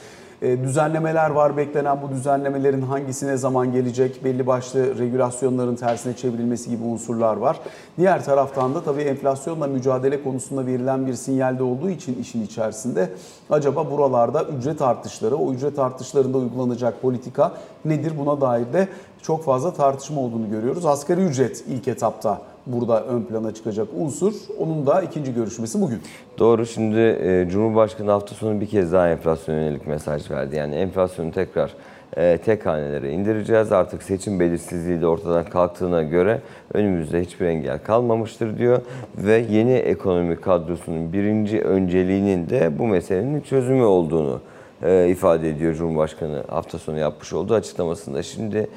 Ee, 0.42 0.62
düzenlemeler 0.62 1.30
var. 1.30 1.56
Beklenen 1.56 2.02
bu 2.02 2.10
düzenlemelerin 2.10 2.82
hangisine 2.82 3.36
zaman 3.36 3.72
gelecek? 3.72 4.24
Belli 4.24 4.46
başlı 4.46 4.98
regülasyonların 4.98 5.76
tersine 5.76 6.16
çevrilmesi 6.16 6.70
gibi 6.70 6.84
unsurlar 6.84 7.36
var. 7.36 7.60
Diğer 7.98 8.24
taraftan 8.24 8.74
da 8.74 8.82
tabii 8.82 9.02
enflasyonla 9.02 9.66
mücadele 9.66 10.22
konusunda 10.22 10.66
verilen 10.66 11.06
bir 11.06 11.14
sinyalde 11.14 11.62
olduğu 11.62 11.90
için 11.90 12.18
işin 12.20 12.42
içerisinde 12.42 13.08
acaba 13.50 13.90
buralarda 13.90 14.44
ücret 14.44 14.82
artışları, 14.82 15.36
o 15.36 15.52
ücret 15.52 15.78
artışlarında 15.78 16.38
uygulanacak 16.38 17.02
politika 17.02 17.52
nedir? 17.84 18.12
Buna 18.18 18.40
dair 18.40 18.72
de 18.72 18.88
çok 19.22 19.44
fazla 19.44 19.72
tartışma 19.72 20.20
olduğunu 20.20 20.50
görüyoruz. 20.50 20.86
Asgari 20.86 21.20
ücret 21.20 21.64
ilk 21.68 21.88
etapta 21.88 22.38
burada 22.66 23.04
ön 23.04 23.22
plana 23.22 23.54
çıkacak 23.54 23.88
unsur. 23.96 24.34
Onun 24.58 24.86
da 24.86 25.02
ikinci 25.02 25.34
görüşmesi 25.34 25.80
bugün. 25.80 26.00
Doğru. 26.38 26.66
Şimdi 26.66 26.98
e, 26.98 27.48
Cumhurbaşkanı 27.50 28.10
hafta 28.10 28.34
sonu 28.34 28.60
bir 28.60 28.66
kez 28.66 28.92
daha 28.92 29.08
enflasyon 29.08 29.54
yönelik 29.54 29.86
mesaj 29.86 30.30
verdi. 30.30 30.56
Yani 30.56 30.74
enflasyonu 30.74 31.32
tekrar 31.32 31.70
e, 32.16 32.38
tek 32.38 32.66
hanelere 32.66 33.12
indireceğiz. 33.12 33.72
Artık 33.72 34.02
seçim 34.02 34.40
belirsizliği 34.40 35.00
de 35.00 35.06
ortadan 35.06 35.44
kalktığına 35.44 36.02
göre 36.02 36.40
önümüzde 36.74 37.20
hiçbir 37.20 37.46
engel 37.46 37.78
kalmamıştır 37.78 38.58
diyor. 38.58 38.80
Ve 39.16 39.46
yeni 39.50 39.72
ekonomi 39.72 40.36
kadrosunun 40.36 41.12
birinci 41.12 41.60
önceliğinin 41.60 42.48
de 42.48 42.78
bu 42.78 42.86
meselenin 42.86 43.40
çözümü 43.40 43.82
olduğunu 43.82 44.40
e, 44.82 45.08
ifade 45.08 45.50
ediyor 45.50 45.74
Cumhurbaşkanı 45.74 46.44
hafta 46.48 46.78
sonu 46.78 46.98
yapmış 46.98 47.32
olduğu 47.32 47.54
açıklamasında. 47.54 48.22
Şimdi 48.22 48.68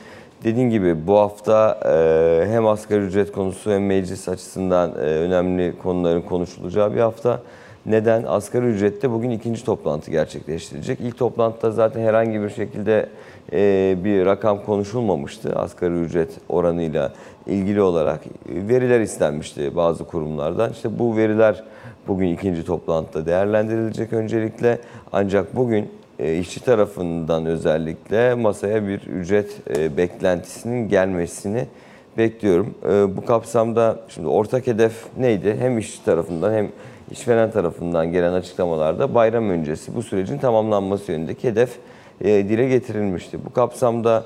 Dediğim 0.43 0.69
gibi 0.69 1.07
bu 1.07 1.17
hafta 1.17 1.79
e, 1.85 2.51
hem 2.51 2.67
asgari 2.67 3.01
ücret 3.01 3.31
konusu 3.31 3.71
hem 3.71 3.85
meclis 3.85 4.29
açısından 4.29 4.91
e, 4.91 4.95
önemli 4.95 5.73
konuların 5.83 6.21
konuşulacağı 6.21 6.95
bir 6.95 6.99
hafta. 6.99 7.41
Neden? 7.85 8.23
Asgari 8.23 8.65
ücrette 8.65 9.11
bugün 9.11 9.29
ikinci 9.29 9.65
toplantı 9.65 10.11
gerçekleştirecek. 10.11 10.99
İlk 11.01 11.17
toplantıda 11.17 11.71
zaten 11.71 12.01
herhangi 12.01 12.41
bir 12.41 12.49
şekilde 12.49 13.09
e, 13.53 13.95
bir 14.03 14.25
rakam 14.25 14.65
konuşulmamıştı 14.65 15.55
asgari 15.55 15.93
ücret 15.93 16.31
oranıyla 16.49 17.13
ilgili 17.47 17.81
olarak. 17.81 18.19
Veriler 18.47 18.99
istenmişti 18.99 19.75
bazı 19.75 20.03
kurumlardan. 20.03 20.71
İşte 20.71 20.99
bu 20.99 21.17
veriler 21.17 21.63
bugün 22.07 22.27
ikinci 22.27 22.65
toplantıda 22.65 23.25
değerlendirilecek 23.25 24.13
öncelikle. 24.13 24.79
Ancak 25.11 25.55
bugün 25.55 25.89
işçi 26.23 26.59
tarafından 26.59 27.45
özellikle 27.45 28.33
masaya 28.33 28.87
bir 28.87 29.01
ücret 29.01 29.51
e, 29.77 29.97
beklentisinin 29.97 30.89
gelmesini 30.89 31.65
bekliyorum. 32.17 32.73
E, 32.85 33.17
bu 33.17 33.25
kapsamda 33.25 33.99
şimdi 34.09 34.27
ortak 34.27 34.67
hedef 34.67 35.05
neydi? 35.17 35.57
Hem 35.59 35.77
işçi 35.77 36.05
tarafından 36.05 36.53
hem 36.53 36.69
işveren 37.11 37.51
tarafından 37.51 38.11
gelen 38.11 38.33
açıklamalarda 38.33 39.15
bayram 39.15 39.49
öncesi 39.49 39.95
bu 39.95 40.03
sürecin 40.03 40.37
tamamlanması 40.37 41.11
yönündeki 41.11 41.47
hedef 41.47 41.69
dile 42.21 42.67
getirilmişti. 42.67 43.45
Bu 43.45 43.53
kapsamda 43.53 44.23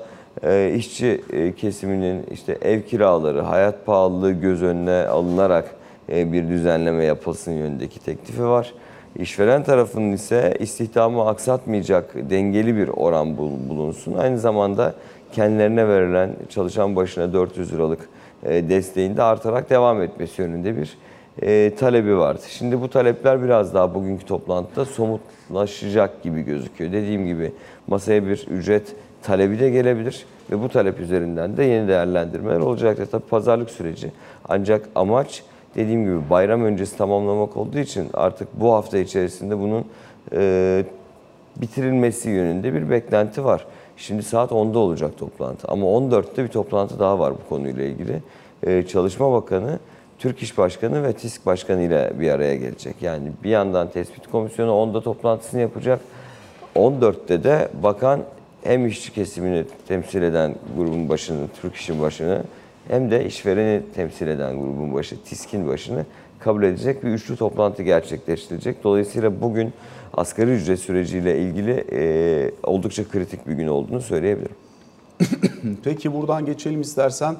işçi 0.74 1.20
kesiminin 1.56 2.26
işte 2.30 2.58
ev 2.62 2.82
kiraları, 2.82 3.40
hayat 3.40 3.86
pahalılığı 3.86 4.32
göz 4.32 4.62
önüne 4.62 5.06
alınarak 5.06 5.74
bir 6.08 6.48
düzenleme 6.48 7.04
yapılsın 7.04 7.52
yönündeki 7.52 8.00
teklifi 8.00 8.44
var. 8.44 8.72
İşveren 9.18 9.62
tarafının 9.62 10.12
ise 10.12 10.54
istihdamı 10.58 11.26
aksatmayacak 11.26 12.14
dengeli 12.30 12.76
bir 12.76 12.88
oran 12.88 13.36
bulunsun. 13.68 14.14
Aynı 14.14 14.38
zamanda 14.38 14.94
kendilerine 15.32 15.88
verilen 15.88 16.30
çalışan 16.48 16.96
başına 16.96 17.32
400 17.32 17.72
liralık 17.72 18.08
e, 18.42 18.68
desteğin 18.68 19.16
de 19.16 19.22
artarak 19.22 19.70
devam 19.70 20.02
etmesi 20.02 20.42
yönünde 20.42 20.76
bir 20.76 20.98
e, 21.42 21.74
talebi 21.74 22.18
vardı. 22.18 22.42
Şimdi 22.48 22.80
bu 22.80 22.90
talepler 22.90 23.42
biraz 23.42 23.74
daha 23.74 23.94
bugünkü 23.94 24.26
toplantıda 24.26 24.84
somutlaşacak 24.84 26.22
gibi 26.22 26.42
gözüküyor. 26.42 26.92
Dediğim 26.92 27.26
gibi 27.26 27.52
masaya 27.86 28.26
bir 28.26 28.46
ücret 28.50 28.94
talebi 29.22 29.60
de 29.60 29.70
gelebilir 29.70 30.26
ve 30.50 30.62
bu 30.62 30.68
talep 30.68 31.00
üzerinden 31.00 31.56
de 31.56 31.64
yeni 31.64 31.88
değerlendirmeler 31.88 32.60
olacaktır. 32.60 33.06
Tabii 33.10 33.24
pazarlık 33.24 33.70
süreci 33.70 34.12
ancak 34.48 34.88
amaç 34.94 35.42
dediğim 35.74 36.04
gibi 36.04 36.30
bayram 36.30 36.64
öncesi 36.64 36.98
tamamlamak 36.98 37.56
olduğu 37.56 37.78
için 37.78 38.08
artık 38.14 38.60
bu 38.60 38.72
hafta 38.72 38.98
içerisinde 38.98 39.58
bunun 39.58 39.84
e, 40.32 40.84
bitirilmesi 41.56 42.30
yönünde 42.30 42.74
bir 42.74 42.90
beklenti 42.90 43.44
var. 43.44 43.66
Şimdi 43.96 44.22
saat 44.22 44.50
10'da 44.50 44.78
olacak 44.78 45.18
toplantı 45.18 45.68
ama 45.68 45.86
14'te 45.86 46.44
bir 46.44 46.48
toplantı 46.48 46.98
daha 46.98 47.18
var 47.18 47.32
bu 47.32 47.48
konuyla 47.48 47.84
ilgili. 47.84 48.22
Ee, 48.66 48.84
Çalışma 48.88 49.32
Bakanı, 49.32 49.78
Türk 50.18 50.42
İş 50.42 50.58
Başkanı 50.58 51.02
ve 51.02 51.12
TİSK 51.12 51.46
Başkanı 51.46 51.82
ile 51.82 52.12
bir 52.20 52.30
araya 52.30 52.56
gelecek. 52.56 52.96
Yani 53.00 53.32
bir 53.44 53.50
yandan 53.50 53.90
tespit 53.90 54.30
komisyonu 54.30 54.70
10'da 54.70 55.00
toplantısını 55.00 55.60
yapacak. 55.60 56.00
14'te 56.76 57.44
de 57.44 57.68
bakan 57.82 58.20
hem 58.64 58.86
işçi 58.86 59.12
kesimini 59.12 59.64
temsil 59.88 60.22
eden 60.22 60.54
grubun 60.76 61.08
başını, 61.08 61.48
Türk 61.62 61.74
İş'in 61.74 62.00
başını 62.00 62.42
hem 62.88 63.10
de 63.10 63.24
işvereni 63.24 63.82
temsil 63.94 64.26
eden 64.26 64.60
grubun 64.60 64.94
başı, 64.94 65.22
TİSK'in 65.22 65.68
başını 65.68 66.06
kabul 66.38 66.62
edecek 66.62 67.04
bir 67.04 67.08
üçlü 67.08 67.36
toplantı 67.36 67.82
gerçekleştirecek. 67.82 68.84
Dolayısıyla 68.84 69.40
bugün 69.40 69.72
asgari 70.12 70.50
ücret 70.50 70.78
süreciyle 70.78 71.38
ilgili 71.38 71.84
e, 71.92 72.50
oldukça 72.62 73.08
kritik 73.08 73.46
bir 73.48 73.52
gün 73.52 73.66
olduğunu 73.66 74.00
söyleyebilirim. 74.00 74.56
Peki 75.84 76.14
buradan 76.14 76.46
geçelim 76.46 76.80
istersen 76.80 77.36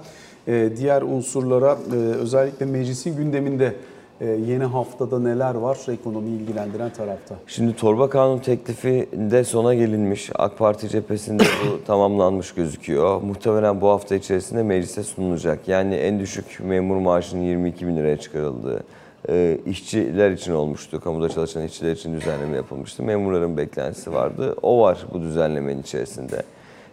e, 0.48 0.70
diğer 0.76 1.02
unsurlara 1.02 1.78
e, 1.92 1.96
özellikle 1.96 2.66
meclisin 2.66 3.16
gündeminde 3.16 3.74
yeni 4.20 4.64
haftada 4.64 5.18
neler 5.18 5.54
var 5.54 5.78
ekonomiyi 5.92 6.40
ilgilendiren 6.40 6.90
tarafta? 6.90 7.34
Şimdi 7.46 7.76
torba 7.76 8.10
kanun 8.10 8.38
teklifinde 8.38 9.44
sona 9.44 9.74
gelinmiş. 9.74 10.30
AK 10.34 10.58
Parti 10.58 10.88
cephesinde 10.88 11.42
bu 11.42 11.84
tamamlanmış 11.86 12.54
gözüküyor. 12.54 13.22
Muhtemelen 13.22 13.80
bu 13.80 13.88
hafta 13.88 14.14
içerisinde 14.14 14.62
meclise 14.62 15.02
sunulacak. 15.02 15.68
Yani 15.68 15.94
en 15.94 16.20
düşük 16.20 16.60
memur 16.60 16.96
maaşının 16.96 17.42
22 17.42 17.86
bin 17.86 17.96
liraya 17.96 18.16
çıkarıldığı, 18.16 18.82
e, 19.28 19.58
işçiler 19.66 20.30
için 20.30 20.52
olmuştu. 20.52 21.00
Kamuda 21.00 21.28
çalışan 21.28 21.64
işçiler 21.64 21.92
için 21.92 22.14
düzenleme 22.14 22.56
yapılmıştı. 22.56 23.02
Memurların 23.02 23.56
beklentisi 23.56 24.12
vardı. 24.12 24.54
O 24.62 24.80
var 24.80 24.98
bu 25.12 25.22
düzenlemenin 25.22 25.82
içerisinde. 25.82 26.42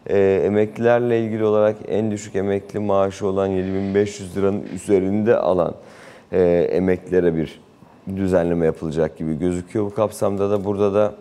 E, 0.07 0.41
emeklilerle 0.45 1.19
ilgili 1.19 1.43
olarak 1.43 1.75
en 1.87 2.11
düşük 2.11 2.35
emekli 2.35 2.79
maaşı 2.79 3.27
olan 3.27 3.47
7500 3.47 4.37
liranın 4.37 4.63
üzerinde 4.75 5.37
alan 5.37 5.75
e, 6.35 6.41
emeklilere 6.71 7.35
bir 7.35 7.59
düzenleme 8.15 8.65
yapılacak 8.65 9.17
gibi 9.17 9.39
gözüküyor. 9.39 9.85
Bu 9.85 9.93
kapsamda 9.93 10.49
da 10.49 10.65
burada 10.65 10.93
da 10.93 11.13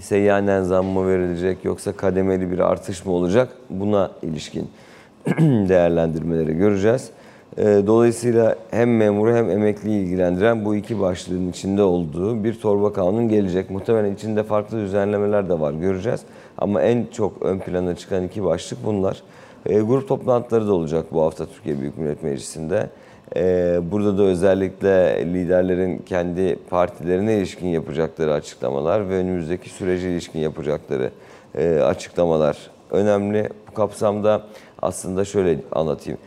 seyyanen 0.00 0.62
zam 0.62 0.86
mı 0.86 1.08
verilecek 1.08 1.64
yoksa 1.64 1.92
kademeli 1.92 2.50
bir 2.50 2.58
artış 2.58 3.06
mı 3.06 3.12
olacak 3.12 3.48
buna 3.70 4.10
ilişkin 4.22 4.68
değerlendirmeleri 5.68 6.56
göreceğiz. 6.56 7.10
E, 7.56 7.62
Dolayısıyla 7.86 8.56
hem 8.70 8.96
memuru 8.96 9.34
hem 9.34 9.50
emekliyi 9.50 10.04
ilgilendiren 10.04 10.64
bu 10.64 10.76
iki 10.76 11.00
başlığın 11.00 11.50
içinde 11.50 11.82
olduğu 11.82 12.44
bir 12.44 12.60
torba 12.60 12.92
kanun 12.92 13.28
gelecek. 13.28 13.70
Muhtemelen 13.70 14.14
içinde 14.14 14.42
farklı 14.42 14.80
düzenlemeler 14.80 15.48
de 15.48 15.60
var 15.60 15.72
göreceğiz. 15.72 16.20
Ama 16.58 16.82
en 16.82 17.06
çok 17.12 17.42
ön 17.42 17.58
plana 17.58 17.94
çıkan 17.96 18.24
iki 18.24 18.44
başlık 18.44 18.78
bunlar. 18.86 19.22
E, 19.66 19.80
grup 19.80 20.08
toplantıları 20.08 20.66
da 20.68 20.74
olacak 20.74 21.06
bu 21.12 21.22
hafta 21.22 21.46
Türkiye 21.46 21.80
Büyük 21.80 21.98
Millet 21.98 22.22
Meclisi'nde. 22.22 22.90
E, 23.36 23.80
burada 23.90 24.18
da 24.18 24.22
özellikle 24.22 25.24
liderlerin 25.34 25.98
kendi 25.98 26.56
partilerine 26.70 27.34
ilişkin 27.34 27.66
yapacakları 27.66 28.32
açıklamalar 28.32 29.08
ve 29.08 29.14
önümüzdeki 29.14 29.70
sürece 29.70 30.10
ilişkin 30.10 30.38
yapacakları 30.38 31.10
e, 31.54 31.80
açıklamalar 31.80 32.70
önemli. 32.90 33.48
Bu 33.70 33.74
kapsamda 33.74 34.42
aslında 34.82 35.24
şöyle 35.24 35.58
anlatayım. 35.72 36.18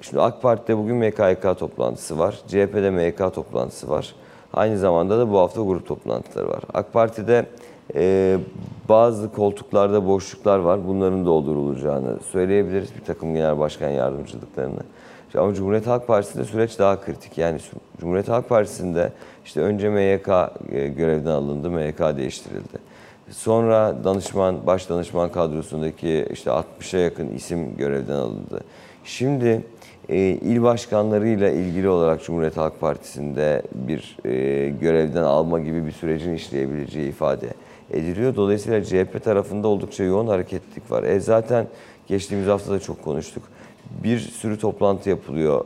Şimdi 0.00 0.22
AK 0.22 0.42
Parti'de 0.42 0.78
bugün 0.78 0.96
MKYK 0.96 1.58
toplantısı 1.58 2.18
var. 2.18 2.40
CHP'de 2.48 2.90
MYK 2.90 3.34
toplantısı 3.34 3.88
var. 3.88 4.14
Aynı 4.54 4.78
zamanda 4.78 5.18
da 5.18 5.30
bu 5.30 5.38
hafta 5.38 5.62
grup 5.62 5.86
toplantıları 5.86 6.48
var. 6.48 6.62
AK 6.74 6.92
Parti'de 6.92 7.46
e, 7.94 8.38
bazı 8.88 9.32
koltuklarda 9.32 10.06
boşluklar 10.06 10.58
var. 10.58 10.88
Bunların 10.88 11.26
doldurulacağını 11.26 12.18
söyleyebiliriz 12.32 12.88
bir 13.00 13.04
takım 13.04 13.34
genel 13.34 13.58
başkan 13.58 13.88
yardımcılıklarını. 13.88 14.80
Ama 15.34 15.54
Cumhuriyet 15.54 15.86
Halk 15.86 16.06
Partisi'nde 16.06 16.44
süreç 16.44 16.78
daha 16.78 17.00
kritik. 17.00 17.38
Yani 17.38 17.60
Cumhuriyet 18.00 18.28
Halk 18.28 18.48
Partisi'nde 18.48 19.12
işte 19.44 19.60
önce 19.60 19.88
MYK 19.88 20.28
e, 20.72 20.88
görevden 20.88 21.30
alındı, 21.30 21.70
MYK 21.70 21.98
değiştirildi. 22.16 22.78
Sonra 23.30 24.04
danışman, 24.04 24.66
baş 24.66 24.88
danışman 24.88 25.32
kadrosundaki 25.32 26.26
işte 26.32 26.50
60'a 26.50 27.00
yakın 27.00 27.28
isim 27.28 27.76
görevden 27.76 28.14
alındı. 28.14 28.60
Şimdi 29.04 29.62
e, 30.08 30.16
il 30.18 30.62
başkanlarıyla 30.62 31.50
ilgili 31.50 31.88
olarak 31.88 32.24
Cumhuriyet 32.24 32.56
Halk 32.56 32.80
Partisi'nde 32.80 33.62
bir 33.74 34.16
e, 34.24 34.68
görevden 34.68 35.22
alma 35.22 35.60
gibi 35.60 35.86
bir 35.86 35.92
sürecin 35.92 36.34
işleyebileceği 36.34 37.08
ifade 37.08 37.46
ediliyor. 37.90 38.36
Dolayısıyla 38.36 38.84
CHP 38.84 39.24
tarafında 39.24 39.68
oldukça 39.68 40.04
yoğun 40.04 40.26
hareketlilik 40.26 40.90
var. 40.90 41.02
E 41.02 41.20
zaten 41.20 41.66
geçtiğimiz 42.06 42.48
hafta 42.48 42.72
da 42.72 42.80
çok 42.80 43.02
konuştuk. 43.04 43.42
Bir 44.04 44.18
sürü 44.18 44.58
toplantı 44.58 45.10
yapılıyor. 45.10 45.64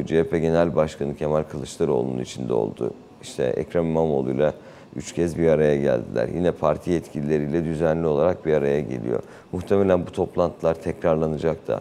E, 0.00 0.06
CHP 0.06 0.30
Genel 0.30 0.76
Başkanı 0.76 1.16
Kemal 1.16 1.42
Kılıçdaroğlu'nun 1.42 2.18
içinde 2.18 2.52
olduğu. 2.52 2.90
İşte 3.22 3.44
Ekrem 3.44 3.84
İmamoğlu'yla 3.84 4.54
üç 4.96 5.12
kez 5.14 5.38
bir 5.38 5.48
araya 5.48 5.76
geldiler. 5.76 6.28
Yine 6.34 6.50
parti 6.50 6.90
yetkilileriyle 6.90 7.64
düzenli 7.64 8.06
olarak 8.06 8.46
bir 8.46 8.54
araya 8.54 8.80
geliyor. 8.80 9.22
Muhtemelen 9.52 10.06
bu 10.06 10.12
toplantılar 10.12 10.74
tekrarlanacak 10.74 11.68
da. 11.68 11.80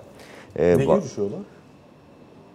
E, 0.55 0.77
ne 0.77 0.85
görüşüyorlar? 0.85 1.39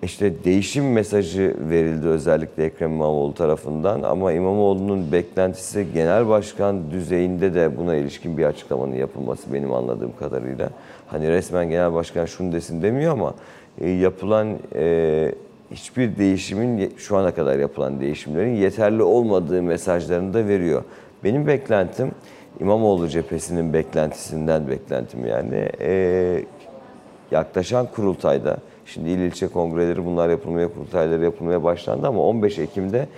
İşte 0.02 0.44
değişim 0.44 0.92
mesajı 0.92 1.56
verildi 1.60 2.06
özellikle 2.08 2.64
Ekrem 2.64 2.92
İmamoğlu 2.92 3.34
tarafından 3.34 4.02
ama 4.02 4.32
İmamoğlu'nun 4.32 5.12
beklentisi 5.12 5.86
genel 5.94 6.28
başkan 6.28 6.90
düzeyinde 6.90 7.54
de 7.54 7.76
buna 7.76 7.94
ilişkin 7.94 8.38
bir 8.38 8.44
açıklamanın 8.44 8.94
yapılması 8.94 9.52
benim 9.52 9.72
anladığım 9.72 10.12
kadarıyla. 10.18 10.70
Hani 11.10 11.28
resmen 11.28 11.70
genel 11.70 11.94
başkan 11.94 12.24
şunu 12.24 12.52
desin 12.52 12.82
demiyor 12.82 13.12
ama 13.12 13.34
e, 13.80 13.90
yapılan 13.90 14.58
e, 14.74 15.32
hiçbir 15.70 16.16
değişimin 16.16 16.94
şu 16.96 17.16
ana 17.16 17.34
kadar 17.34 17.58
yapılan 17.58 18.00
değişimlerin 18.00 18.54
yeterli 18.54 19.02
olmadığı 19.02 19.62
mesajlarını 19.62 20.34
da 20.34 20.48
veriyor. 20.48 20.84
Benim 21.24 21.46
beklentim 21.46 22.10
İmamoğlu 22.60 23.08
cephesinin 23.08 23.72
beklentisinden 23.72 24.68
beklentim 24.68 25.26
yani 25.26 25.68
e, 25.80 26.44
yaklaşan 27.30 27.86
kurultayda 27.86 28.56
Şimdi 28.94 29.10
il 29.10 29.18
ilçe 29.18 29.48
kongreleri 29.48 30.04
bunlar 30.04 30.28
yapılmaya, 30.28 30.68
kurultayları 30.68 31.24
yapılmaya 31.24 31.62
başlandı 31.62 32.06
ama 32.06 32.22
15 32.22 32.58
Ekim'de 32.58 33.08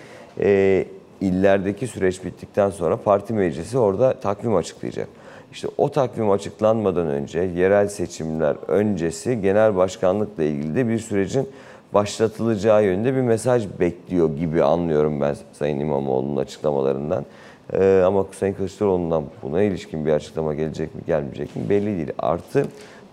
e, 0.40 0.84
illerdeki 1.20 1.86
süreç 1.86 2.24
bittikten 2.24 2.70
sonra 2.70 2.96
parti 2.96 3.32
meclisi 3.32 3.78
orada 3.78 4.20
takvim 4.20 4.54
açıklayacak. 4.54 5.08
İşte 5.52 5.68
o 5.78 5.90
takvim 5.90 6.30
açıklanmadan 6.30 7.06
önce 7.06 7.40
yerel 7.40 7.88
seçimler 7.88 8.56
öncesi 8.68 9.40
genel 9.40 9.76
başkanlıkla 9.76 10.42
ilgili 10.42 10.76
de 10.76 10.88
bir 10.88 10.98
sürecin 10.98 11.48
başlatılacağı 11.94 12.84
yönünde 12.84 13.14
bir 13.14 13.20
mesaj 13.20 13.66
bekliyor 13.80 14.36
gibi 14.36 14.62
anlıyorum 14.62 15.20
ben 15.20 15.36
Sayın 15.52 15.80
İmamoğlu'nun 15.80 16.36
açıklamalarından. 16.36 17.24
Ee, 17.72 18.02
ama 18.06 18.26
Sayın 18.32 18.54
Kılıçdaroğlu'ndan 18.54 19.24
buna 19.42 19.62
ilişkin 19.62 20.06
bir 20.06 20.12
açıklama 20.12 20.54
gelecek 20.54 20.94
mi 20.94 21.00
gelmeyecek 21.06 21.56
mi 21.56 21.62
belli 21.68 21.96
değil. 21.96 22.12
Artı 22.18 22.66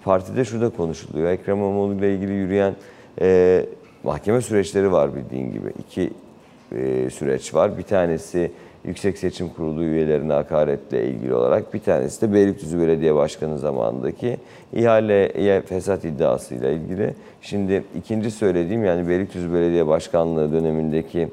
partide 0.04 0.46
şu 0.46 0.62
da 0.62 0.70
konuşuluyor. 0.70 1.30
Ekrem 1.30 1.58
İmamoğlu 1.58 1.94
ile 1.94 2.16
ilgili 2.16 2.32
yürüyen 2.32 2.76
e, 3.22 3.66
mahkeme 4.04 4.42
süreçleri 4.42 4.92
var 4.92 5.16
bildiğin 5.16 5.52
gibi. 5.52 5.74
İki 5.80 6.12
e, 6.72 7.10
süreç 7.10 7.54
var. 7.54 7.78
Bir 7.78 7.84
tanesi 7.84 8.52
Yüksek 8.86 9.18
Seçim 9.18 9.50
Kurulu 9.50 9.84
üyelerine 9.84 10.34
hakaretle 10.34 11.08
ilgili 11.08 11.34
olarak 11.34 11.74
bir 11.74 11.80
tanesi 11.80 12.22
de 12.22 12.34
Beylikdüzü 12.34 12.80
Belediye 12.80 13.16
Başkanı 13.16 13.60
zamanındaki 13.60 14.38
ihaleye 14.74 15.62
fesat 15.62 16.06
iddiasıyla 16.06 16.70
ilgili. 16.70 17.14
Şimdi 17.42 17.84
ikinci 17.98 18.32
söylediğim 18.32 18.86
yani 18.86 19.10
Beylikdüzü 19.10 19.54
Belediye 19.54 19.88
Başkanlığı 19.88 20.54
dönemindeki 20.54 21.30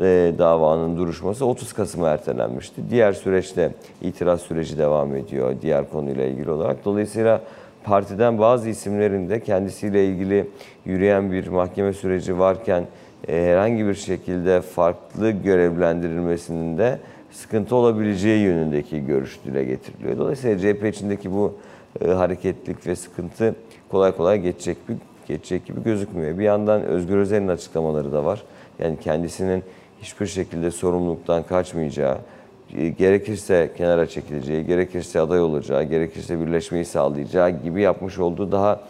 e, 0.00 0.32
davanın 0.38 0.96
duruşması 0.96 1.46
30 1.46 1.72
Kasım'a 1.72 2.08
ertelenmişti. 2.08 2.82
Diğer 2.90 3.12
süreçte 3.12 3.72
itiraz 4.02 4.40
süreci 4.40 4.78
devam 4.78 5.16
ediyor 5.16 5.54
diğer 5.62 5.90
konuyla 5.90 6.24
ilgili 6.24 6.50
olarak. 6.50 6.84
Dolayısıyla 6.84 7.40
partiden 7.84 8.38
bazı 8.38 8.68
isimlerin 8.68 9.28
de 9.28 9.40
kendisiyle 9.40 10.06
ilgili 10.06 10.46
yürüyen 10.84 11.32
bir 11.32 11.48
mahkeme 11.48 11.92
süreci 11.92 12.38
varken 12.38 12.84
herhangi 13.26 13.86
bir 13.86 13.94
şekilde 13.94 14.60
farklı 14.60 15.30
görevlendirilmesinin 15.30 16.78
de 16.78 16.98
sıkıntı 17.30 17.76
olabileceği 17.76 18.42
yönündeki 18.42 19.06
görüş 19.06 19.38
dile 19.44 19.64
getiriliyor. 19.64 20.18
Dolayısıyla 20.18 20.58
CHP 20.58 20.84
içindeki 20.84 21.32
bu 21.32 21.54
e, 22.00 22.08
hareketlik 22.08 22.86
ve 22.86 22.96
sıkıntı 22.96 23.54
kolay 23.88 24.16
kolay 24.16 24.40
geçecek 24.40 24.76
bir 24.88 24.96
geçecek 25.28 25.66
gibi 25.66 25.82
gözükmüyor. 25.82 26.38
Bir 26.38 26.44
yandan 26.44 26.82
Özgür 26.82 27.16
Özel'in 27.16 27.48
açıklamaları 27.48 28.12
da 28.12 28.24
var. 28.24 28.42
Yani 28.78 28.96
kendisinin 29.00 29.62
hiçbir 30.02 30.26
şekilde 30.26 30.70
sorumluluktan 30.70 31.42
kaçmayacağı, 31.42 32.18
e, 32.76 32.88
gerekirse 32.88 33.70
kenara 33.76 34.06
çekileceği, 34.06 34.66
gerekirse 34.66 35.20
aday 35.20 35.40
olacağı, 35.40 35.82
gerekirse 35.84 36.40
birleşmeyi 36.46 36.84
sağlayacağı 36.84 37.50
gibi 37.50 37.82
yapmış 37.82 38.18
olduğu 38.18 38.52
daha 38.52 38.80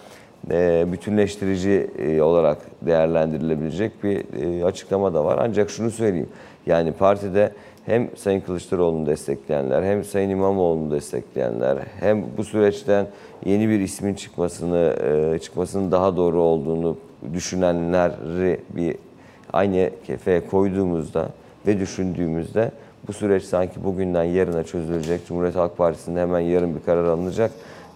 bütünleştirici 0.93 1.91
e, 1.99 2.23
olarak 2.23 2.59
değerlendirilebilecek 2.83 4.05
bir 4.05 4.25
e, 4.43 4.65
açıklama 4.65 5.15
da 5.15 5.25
var. 5.25 5.39
Ancak 5.41 5.71
şunu 5.71 5.91
söyleyeyim. 5.91 6.29
Yani 6.67 6.93
partide 6.93 7.53
hem 7.87 8.09
Sayın 8.17 8.41
Kılıçdaroğlu'nu 8.41 9.07
destekleyenler, 9.07 9.83
hem 9.83 10.05
Sayın 10.05 10.31
İmamoğlu'nu 10.31 10.91
destekleyenler, 10.91 11.79
hem 12.01 12.25
bu 12.37 12.45
süreçten 12.45 13.07
yeni 13.45 13.69
bir 13.69 13.81
ismin 13.81 14.15
çıkmasını 14.15 14.97
e, 15.05 15.39
çıkmasının 15.39 15.93
daha 15.93 16.17
doğru 16.17 16.43
olduğunu 16.43 16.97
düşünenleri 17.35 18.61
bir 18.71 18.97
aynı 19.53 19.91
kefeye 20.07 20.47
koyduğumuzda 20.47 21.29
ve 21.67 21.81
düşündüğümüzde 21.81 22.71
bu 23.09 23.13
süreç 23.13 23.43
sanki 23.43 23.85
bugünden 23.85 24.25
yarına 24.25 24.65
çözülecek. 24.65 25.27
Cumhuriyet 25.27 25.57
Halk 25.57 25.77
Partisi'nde 25.77 26.21
hemen 26.21 26.41
yarın 26.41 26.75
bir 26.75 26.81
karar 26.81 27.05
alınacak 27.05 27.51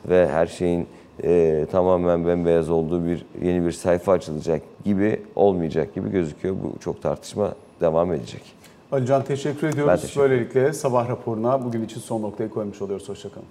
ve 0.08 0.28
her 0.28 0.46
şeyin 0.46 0.86
e, 1.22 1.66
tamamen 1.72 2.26
bembeyaz 2.26 2.70
olduğu 2.70 3.06
bir 3.06 3.24
yeni 3.42 3.66
bir 3.66 3.72
sayfa 3.72 4.12
açılacak 4.12 4.62
gibi 4.84 5.22
olmayacak 5.36 5.94
gibi 5.94 6.10
gözüküyor. 6.10 6.54
Bu 6.62 6.78
çok 6.78 7.02
tartışma 7.02 7.54
devam 7.80 8.12
edecek. 8.12 8.42
Alican 8.92 9.24
teşekkür 9.24 9.68
ediyoruz. 9.68 9.88
Ben 9.92 9.96
teşekkür. 9.96 10.20
Böylelikle 10.20 10.72
sabah 10.72 11.08
raporuna 11.08 11.64
bugün 11.64 11.84
için 11.84 12.00
son 12.00 12.22
noktayı 12.22 12.50
koymuş 12.50 12.82
oluyoruz. 12.82 13.08
Hoşçakalın. 13.08 13.46